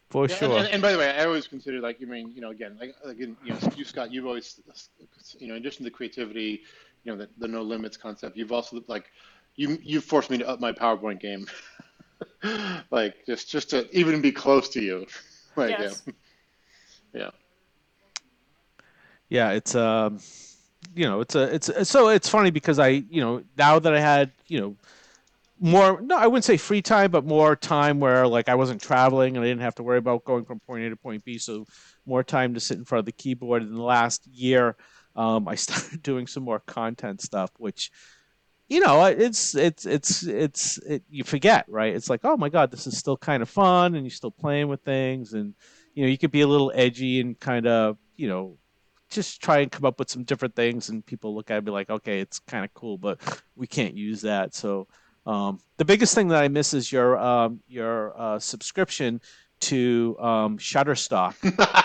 [0.10, 0.58] for Yeah, sure.
[0.58, 2.96] and, and, by the way, I always consider like you mean you know again like
[3.04, 4.62] again you know you Scott you've always
[5.40, 6.62] you know in addition to the creativity
[7.04, 9.06] you know the, the no limits concept you've also like
[9.56, 11.48] you you forced me to up my PowerPoint game.
[12.92, 15.06] Like just just to even be close to you.
[15.56, 16.04] Like Yes.
[17.14, 17.22] yeah.
[17.22, 17.30] Yeah.
[19.30, 20.20] Yeah it's um
[20.96, 24.00] you know it's a it's so it's funny because i you know now that i
[24.00, 24.76] had you know
[25.60, 29.36] more no i wouldn't say free time but more time where like i wasn't traveling
[29.36, 31.38] and i didn't have to worry about going from point a to point b.
[31.38, 31.66] So
[32.06, 33.62] more time to sit in front of the keyboard.
[33.62, 34.76] In the last year
[35.16, 37.92] um, i started doing some more content stuff which
[38.72, 41.94] you know it's it's it's it's it, you forget right?
[41.94, 44.70] It's like oh my god this is still kind of fun and you're still playing
[44.70, 45.54] with things and
[45.94, 48.58] you know you could be a little edgy and kind of you know
[49.10, 51.66] just try and come up with some different things and people look at it and
[51.66, 53.20] be like okay it's kind of cool but
[53.58, 54.56] we can't use that.
[54.56, 54.88] So
[55.26, 59.20] um, the biggest thing that i miss is your um, your uh, subscription
[59.62, 61.36] to um, shutterstock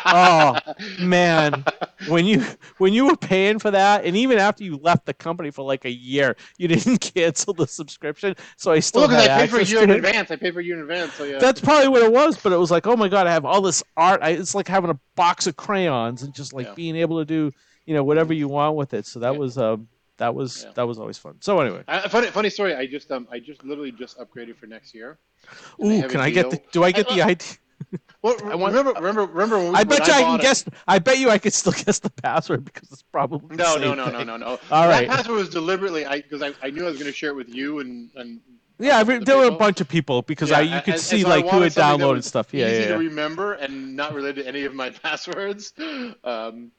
[0.07, 0.59] oh
[0.99, 1.65] man
[2.07, 2.45] when you
[2.79, 5.85] when you were paying for that and even after you left the company for like
[5.85, 9.59] a year you didn't cancel the subscription so i still well had I paid for
[9.61, 9.97] a year in it.
[9.97, 12.39] advance I paid for a year in advance so yeah That's probably what it was,
[12.39, 14.21] but it was like, oh my god, I have all this art.
[14.23, 16.75] I, it's like having a box of crayons and just like Yeah.
[16.75, 17.53] being able to do,
[17.85, 19.07] you know, whatever you want with it.
[19.07, 19.39] So that Yeah.
[19.39, 20.73] was um, that was Yeah.
[20.75, 21.37] that was always fun.
[21.41, 24.67] So anyway, I, funny funny story I just um I just literally just upgraded for
[24.67, 25.19] next year
[25.83, 26.61] ooh, a can I get the?
[26.73, 27.57] Do I get I- the idea?
[28.27, 30.43] Well I want- remember remember remember when we, I when bet you I can it-
[30.43, 30.65] guess.
[30.89, 33.83] I bet you I could still guess the password because it's probably the No, same
[33.83, 34.13] no, no, thing.
[34.15, 34.47] no, no, no.
[34.71, 35.09] All that right.
[35.09, 37.49] password was deliberately I because I, I knew I was going to share it with
[37.49, 38.41] you and and
[38.79, 41.03] Yeah, I other re- there were a bunch of people because I you could and-
[41.03, 42.53] see and so like who wanted had downloaded stuff.
[42.53, 45.73] Yeah, easy yeah, to remember and not related to any of my passwords.
[46.25, 46.73] Um,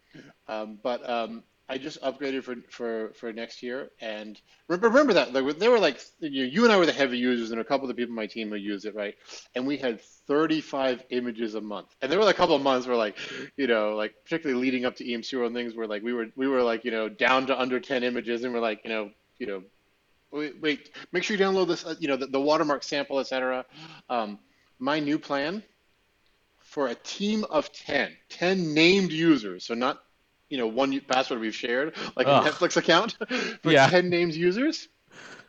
[0.47, 4.39] um, but um, I just upgraded for for for next year, and
[4.69, 7.59] remember, that like, they were like you, you and I were the heavy users, and
[7.59, 9.15] a couple of the people on my team who used it, right?
[9.53, 12.95] And we had 35 images a month, and there were a couple of months where
[12.95, 13.17] like
[13.57, 16.47] you know like particularly leading up to EMC World things where like we were we
[16.47, 19.47] were like you know down to under 10 images, and we're like you know you
[19.47, 19.63] know
[20.31, 23.65] wait, wait make sure you download this uh, you know the, the watermark sample, etc.
[24.09, 24.39] Um,
[24.79, 25.63] my new plan
[26.59, 30.03] for a team of 10, 10 named users, so not
[30.49, 32.45] you know one password we've shared like Ugh.
[32.45, 33.17] a Netflix account
[33.63, 33.89] for Yeah.
[33.89, 34.87] 10 named users,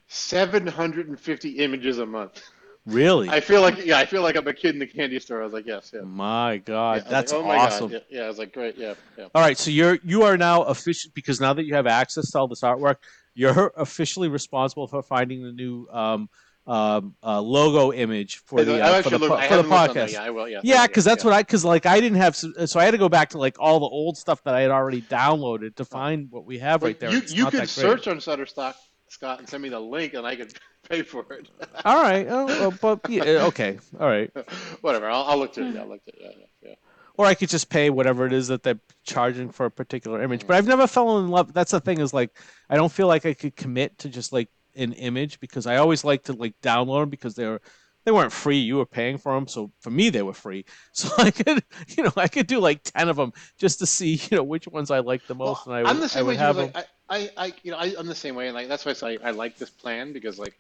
[0.07, 2.43] 750 images a month.
[2.87, 3.29] Really?
[3.29, 5.43] I feel like yeah, I feel like I'm a kid in the candy store.
[5.43, 6.01] I was like, yes, yeah.
[6.01, 7.91] my God, was that's like, oh awesome.
[7.91, 8.03] God.
[8.09, 9.27] Yeah, yeah, I was like, great, yeah, yeah.
[9.35, 12.39] All right, so you're you are now official because now that you have access to
[12.39, 12.97] all this artwork,
[13.35, 16.31] you're officially responsible for finding the new um,
[16.69, 19.63] um, uh, logo image for the uh, for the, actually looked- po- I for the
[19.63, 20.13] haven't looked on that podcast.
[20.13, 20.23] yet.
[20.23, 20.61] I will, yeah.
[20.63, 21.31] Yeah, because that's yeah.
[21.31, 23.57] what I because like I didn't have so, I had to go back to like
[23.59, 26.99] all the old stuff that I had already downloaded to find what we have right
[27.01, 27.11] there.
[27.11, 28.75] You It's you could search on Shutterstock,
[29.09, 30.53] Scott, and send me the link, and I could
[30.91, 31.49] pay for it.
[31.85, 34.31] All right, oh, well, but yeah, okay, all right.
[34.83, 35.77] Whatever, I'll, I'll look to it.
[35.77, 36.19] I'll look to it.
[36.21, 36.75] Yeah, yeah, yeah.
[37.17, 40.47] Or I could just pay whatever it is that they're charging for a particular image.
[40.47, 41.53] But I've never fell in love.
[41.53, 42.31] That's the thing is like
[42.71, 44.49] I don't feel like I could commit to just like
[44.79, 47.61] an image because I always like to like download them because they're
[48.05, 48.59] they weren't free.
[48.59, 50.65] You were paying for them, so for me they were free.
[50.93, 51.63] So I could
[51.97, 54.67] you know I could do like ten of them just to see you know which
[54.69, 56.37] ones I like the most, Well, and I I'm would, the I same way.
[56.37, 56.57] have.
[56.57, 58.91] Like, I, I, I, you know, I, I'm the same way, and like that's why
[58.91, 60.55] I say I like this plan because like,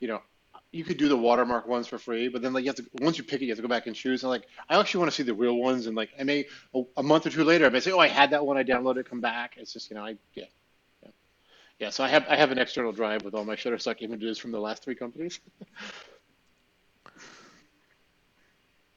[0.00, 0.22] you know,
[0.72, 3.18] you could do the watermark ones for free, but then like you have to once
[3.18, 4.22] you pick it, you have to go back and choose.
[4.22, 6.82] And like, I actually want to see the real ones, and like, I may a,
[6.98, 8.98] a month or two later, I may say, oh, I had that one, I downloaded,
[8.98, 9.54] it, come back.
[9.56, 10.44] It's just you know, I yeah,
[11.78, 11.90] yeah.
[11.90, 14.60] So I have I have an external drive with all my Shutterstock images from the
[14.60, 15.40] last three companies.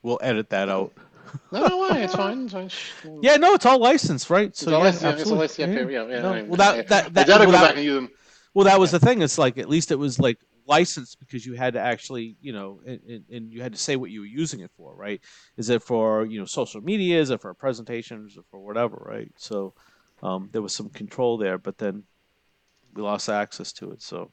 [0.04, 0.94] We'll edit that out.
[1.52, 2.00] No, no, why?
[2.00, 2.46] It's fine.
[2.52, 2.54] It's
[3.04, 3.20] fine.
[3.22, 4.56] Yeah, no, it's all licensed, right?
[4.56, 5.66] So It's all yeah, licensed, yeah, it's all absolutely.
[5.68, 7.52] licensed, yeah, yeah, yeah, No, I- well, that I- that I that, gotta well, go
[7.52, 8.10] that- back and use them.
[8.56, 9.22] Well, that was the thing.
[9.22, 12.82] It's like at least it was like licensed because you had to actually, you know,
[12.86, 15.22] and, and, and you had to say what you were using it for, right?
[15.56, 17.22] Is it for you know social media?
[17.22, 19.32] Is it for presentations or for whatever, right?
[19.38, 19.74] So,
[20.24, 22.04] um, there was some control there, but then
[22.94, 24.02] we lost access to it.
[24.02, 24.32] So,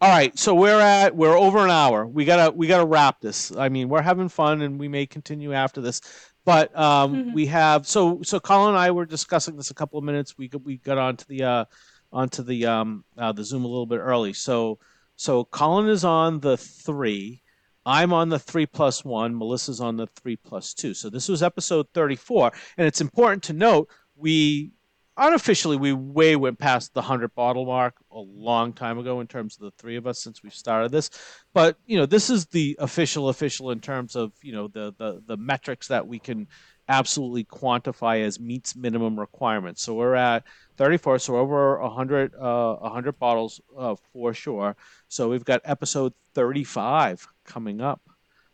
[0.00, 2.06] all right, so we're at we're over an hour.
[2.06, 3.54] We gotta we gotta wrap this.
[3.56, 6.00] I mean, we're having fun, and we may continue after this.
[6.44, 7.34] But um, Mhm.
[7.34, 10.38] we have so so Colin and I were discussing this a couple of minutes.
[10.38, 11.64] We got- we got onto the uh,
[12.12, 14.32] onto the um, uh, the Zoom a little bit early.
[14.32, 14.78] So
[15.16, 17.42] so Colin is on the three.
[17.84, 19.36] I'm on the three plus one.
[19.38, 20.94] Melissa's on the three plus two.
[20.94, 24.72] So this was episode 34, and it's important to note we
[25.16, 29.56] unofficially we way went past the hundred bottle mark a long time ago in terms
[29.56, 31.10] of the three of us since we've started this.
[31.54, 35.22] But you know this is the official official in terms of you know the the
[35.26, 36.48] the metrics that we can
[36.88, 39.82] absolutely quantify as meets minimum requirements.
[39.82, 40.44] So we're at
[40.76, 44.76] 34, so over 100 uh, 100 bottles uh, for sure.
[45.08, 48.00] So we've got episode 35 coming up.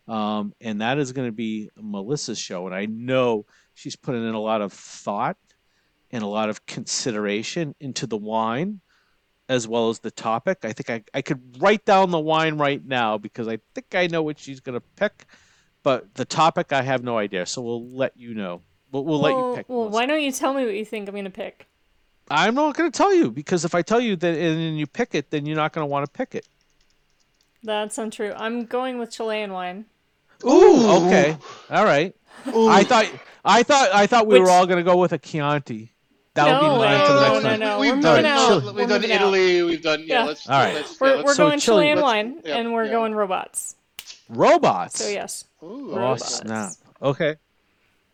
[0.08, 2.66] Um, and that is going to be Melissa's show.
[2.66, 5.36] And I know she's putting in a lot of thought
[6.12, 8.80] and a lot of consideration into the wine
[9.48, 10.58] as well as the topic.
[10.62, 14.06] I think I, I could write down the wine right now because I think I
[14.06, 15.24] know what she's going to pick.
[15.82, 17.44] But the topic, I have no idea.
[17.46, 18.62] So we'll let you know.
[18.92, 19.68] We'll, we'll let you pick.
[19.68, 21.66] well, why don't you tell me what you think I'm gonna pick?
[22.30, 24.86] I'm not going to tell you because if I tell you that and then you
[24.86, 26.46] pick it, then you're not going to want to pick it.
[27.64, 28.32] That's untrue.
[28.36, 29.86] I'm going with Chilean wine.
[30.44, 31.36] Ooh, okay,
[31.70, 32.14] all right.
[32.46, 33.06] I thought,
[33.44, 35.92] I thought, I thought we Which- were all going to go with a Chianti.
[36.34, 36.88] That would No be way.
[36.88, 37.60] mine for the No, next no, one.
[37.60, 37.78] no.
[37.78, 38.48] We, We're have done, out.
[38.48, 38.60] Chile.
[38.64, 39.20] We're we've done moving out.
[39.20, 39.62] Italy.
[39.64, 40.06] We've done yeah.
[40.06, 40.24] Yeah.
[40.24, 40.74] Let's, All right.
[40.74, 42.90] let's, We're, yeah, we're So going Chile- Chilean wine, yeah, and we're yeah.
[42.92, 43.76] going robots.
[44.30, 44.98] Robots.
[45.04, 46.36] So yes, Ooh, Oh Robots.
[46.36, 46.72] snap!
[47.02, 47.36] Okay,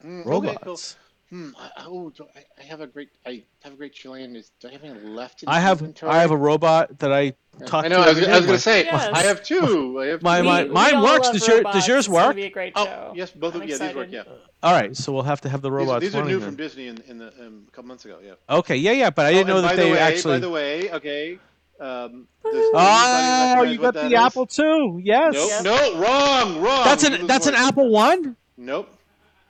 [0.05, 0.59] Mm, okay, robots.
[0.65, 1.08] cool.
[1.31, 1.51] Hmm.
[1.61, 3.11] I, oh, do I, I have a great.
[3.27, 4.35] I have a great Chilean.
[4.35, 5.43] Is, do I have any left?
[5.43, 6.11] In I have, inventory?
[6.11, 7.35] I have a robot that I
[7.67, 7.95] talk I to.
[7.95, 8.01] know.
[8.01, 8.85] I was, I was going to say.
[8.87, 9.11] Yes.
[9.13, 10.01] I have two.
[10.01, 11.29] I have My- my- We- mine we works.
[11.31, 12.37] Does your- does yours It's gonna work?
[12.37, 13.13] be a great Oh show.
[13.15, 14.09] yes, both of I'm yeah, these work.
[14.11, 14.23] Yeah.
[14.63, 16.01] All right, so we'll have to have the robots.
[16.01, 16.49] these are new then.
[16.49, 18.19] from Disney in, in the um, a couple months ago.
[18.25, 18.33] Yeah.
[18.49, 20.35] Okay, yeah, yeah, but I didn't Oh, know that by they the way, actually.
[20.37, 21.39] By the way, okay.
[21.79, 24.19] Um, oh, you got the that is?
[24.19, 25.03] Apple II.
[25.05, 25.35] Yes.
[25.63, 25.65] Nope.
[25.95, 26.85] No, wrong, wrong.
[26.85, 27.55] That's an that's an.
[27.55, 28.35] Apple One.
[28.57, 28.89] Nope.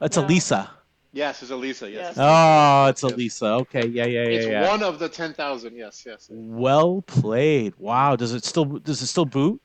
[0.01, 0.70] That's a Lisa.
[1.13, 1.91] Yes, it's a Lisa.
[1.91, 2.17] Yes.
[2.17, 2.19] Yes.
[2.19, 3.47] Oh, it's a Lisa.
[3.47, 4.69] Okay, yeah, yeah, yeah, It's yeah.
[4.69, 5.75] one of the ten thousand.
[5.77, 6.29] Yes, yes.
[6.31, 7.75] Well played.
[7.79, 8.15] Wow.
[8.17, 9.61] Does it still does it still boot?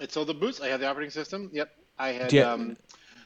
[0.00, 0.60] It still the boots.
[0.60, 1.50] I have the operating system.
[1.52, 1.70] Yep.
[1.98, 2.28] I had.
[2.28, 2.76] Do you- Um,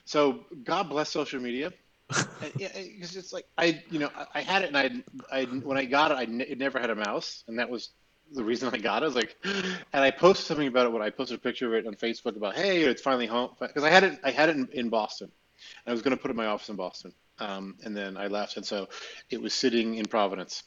[0.04, 1.72] so God bless social media.
[2.56, 4.90] Yeah, it's just like I, you know, I- I had it, and I,
[5.40, 7.90] I when I got it, I n- it never had a mouse, and that was
[8.34, 9.04] the reason I got it.
[9.04, 11.74] I was like, and I posted something about it when I posted a picture of
[11.74, 14.56] it on Facebook about, hey, it's finally home, because I had it, I had it
[14.56, 15.30] in, in Boston.
[15.86, 17.12] I was going to put it in my office in Boston,
[17.42, 18.88] um, and then I left, and so
[19.28, 20.62] it was sitting in Providence,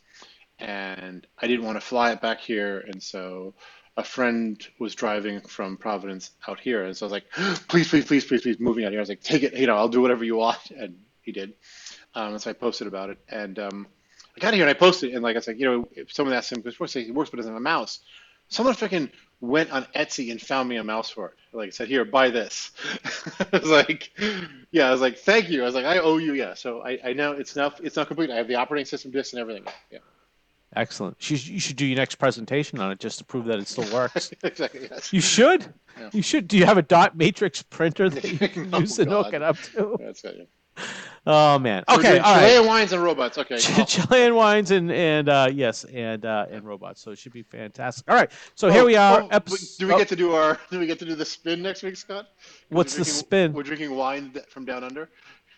[0.59, 3.53] and I didn't want to fly it back here, and so
[3.95, 7.31] a friend was driving from Providence out here, and so I was like,
[7.69, 8.99] please, please, please, please, please, move me out here.
[8.99, 11.53] I was like, take it, you know, I'll do whatever you want, and he did.
[12.13, 13.87] Um, and so I posted about it, and um,
[14.35, 16.51] I got here and I posted, and like I said, you know, if someone asked
[16.51, 17.99] him, because he works but doesn't have a mouse,
[18.49, 19.11] someone freaking
[19.47, 21.33] went on Etsy and found me a mouse for it.
[21.53, 22.71] Like I said, here, buy this.
[23.53, 24.11] I was like,
[24.71, 25.61] yeah, I was like, thank you.
[25.61, 26.53] I was like, I owe you, yeah.
[26.53, 28.29] So I, I know it's now it's not complete.
[28.29, 29.63] I have the operating system disc and everything.
[29.91, 29.99] Yeah,
[30.75, 31.17] Excellent.
[31.29, 33.67] You should, you should do your next presentation on it just to prove that it
[33.67, 34.31] still works.
[34.43, 34.87] exactly.
[34.91, 35.13] Yes.
[35.13, 35.73] You should.
[35.97, 36.09] Yeah.
[36.11, 36.47] You should.
[36.47, 39.33] Do you have a dot matrix printer that you can Oh, use and hook God.
[39.35, 39.95] it up to?
[39.99, 40.49] That's it.
[40.77, 40.83] Yeah.
[41.27, 41.83] Oh man.
[41.89, 42.01] Okay.
[42.11, 42.47] doing All right.
[42.49, 43.37] Chilean wines and robots.
[43.37, 43.57] Okay.
[43.59, 43.85] cool.
[43.87, 47.01] Chilean wines and and uh, yes and uh, and robots.
[47.01, 48.09] So it should be fantastic.
[48.09, 48.31] All right.
[48.55, 49.21] So here Oh, we are.
[49.23, 50.59] oh, episode- do we get to do our?
[50.69, 52.27] Do we get to do the spin next week, Scott?
[52.69, 53.53] we're What's the spin?
[53.53, 55.09] We're drinking wine from down under,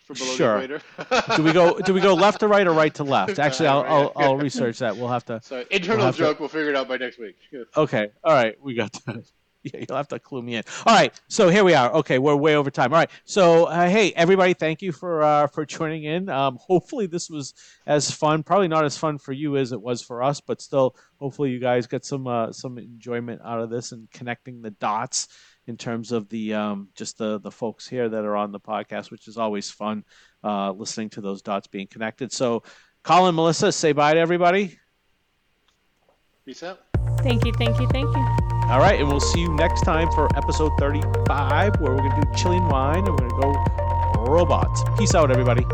[0.06, 0.68] from below Sure.
[0.68, 1.34] the equator.
[1.36, 1.78] do we go?
[1.80, 3.38] Do we go left to right or right to left?
[3.40, 4.12] Actually, I'll I'll.
[4.16, 4.96] I'll research that.
[4.96, 5.42] We'll have to.
[5.44, 6.40] So internal have to- joke.
[6.40, 7.36] We'll figure it out by next week.
[7.52, 7.68] Good.
[7.76, 8.12] Okay.
[8.24, 8.56] All right.
[8.62, 9.26] We got that.
[9.64, 10.64] Yeah, you'll have to clue me in.
[10.86, 11.14] All right.
[11.28, 11.92] So here we are.
[11.96, 12.94] Okay, we're way over time.
[12.94, 13.10] All right.
[13.26, 16.30] So uh, hey, everybody, thank you for uh, for joining in.
[16.30, 17.54] Um, hopefully, this was
[17.86, 18.44] as fun.
[18.44, 21.60] Probably not as fun for you as it was for us, but still, hopefully, you
[21.60, 25.28] guys get some uh, some enjoyment out of this and connecting the dots
[25.68, 29.12] in terms of the um, just the the folks here that are on the podcast,
[29.12, 30.04] which is always fun
[30.44, 32.32] uh, listening to those dots being connected.
[32.32, 32.64] So,
[33.04, 34.80] Colin, Melissa, say bye to everybody.
[36.46, 36.80] Peace out.
[37.20, 38.47] Thank you, thank you, thank you.
[38.70, 42.22] All right, and we'll see you next time for episode 35, where we're going to
[42.22, 44.84] do Chilean wine and we're going to go robots.
[44.98, 45.66] Peace out, everybody.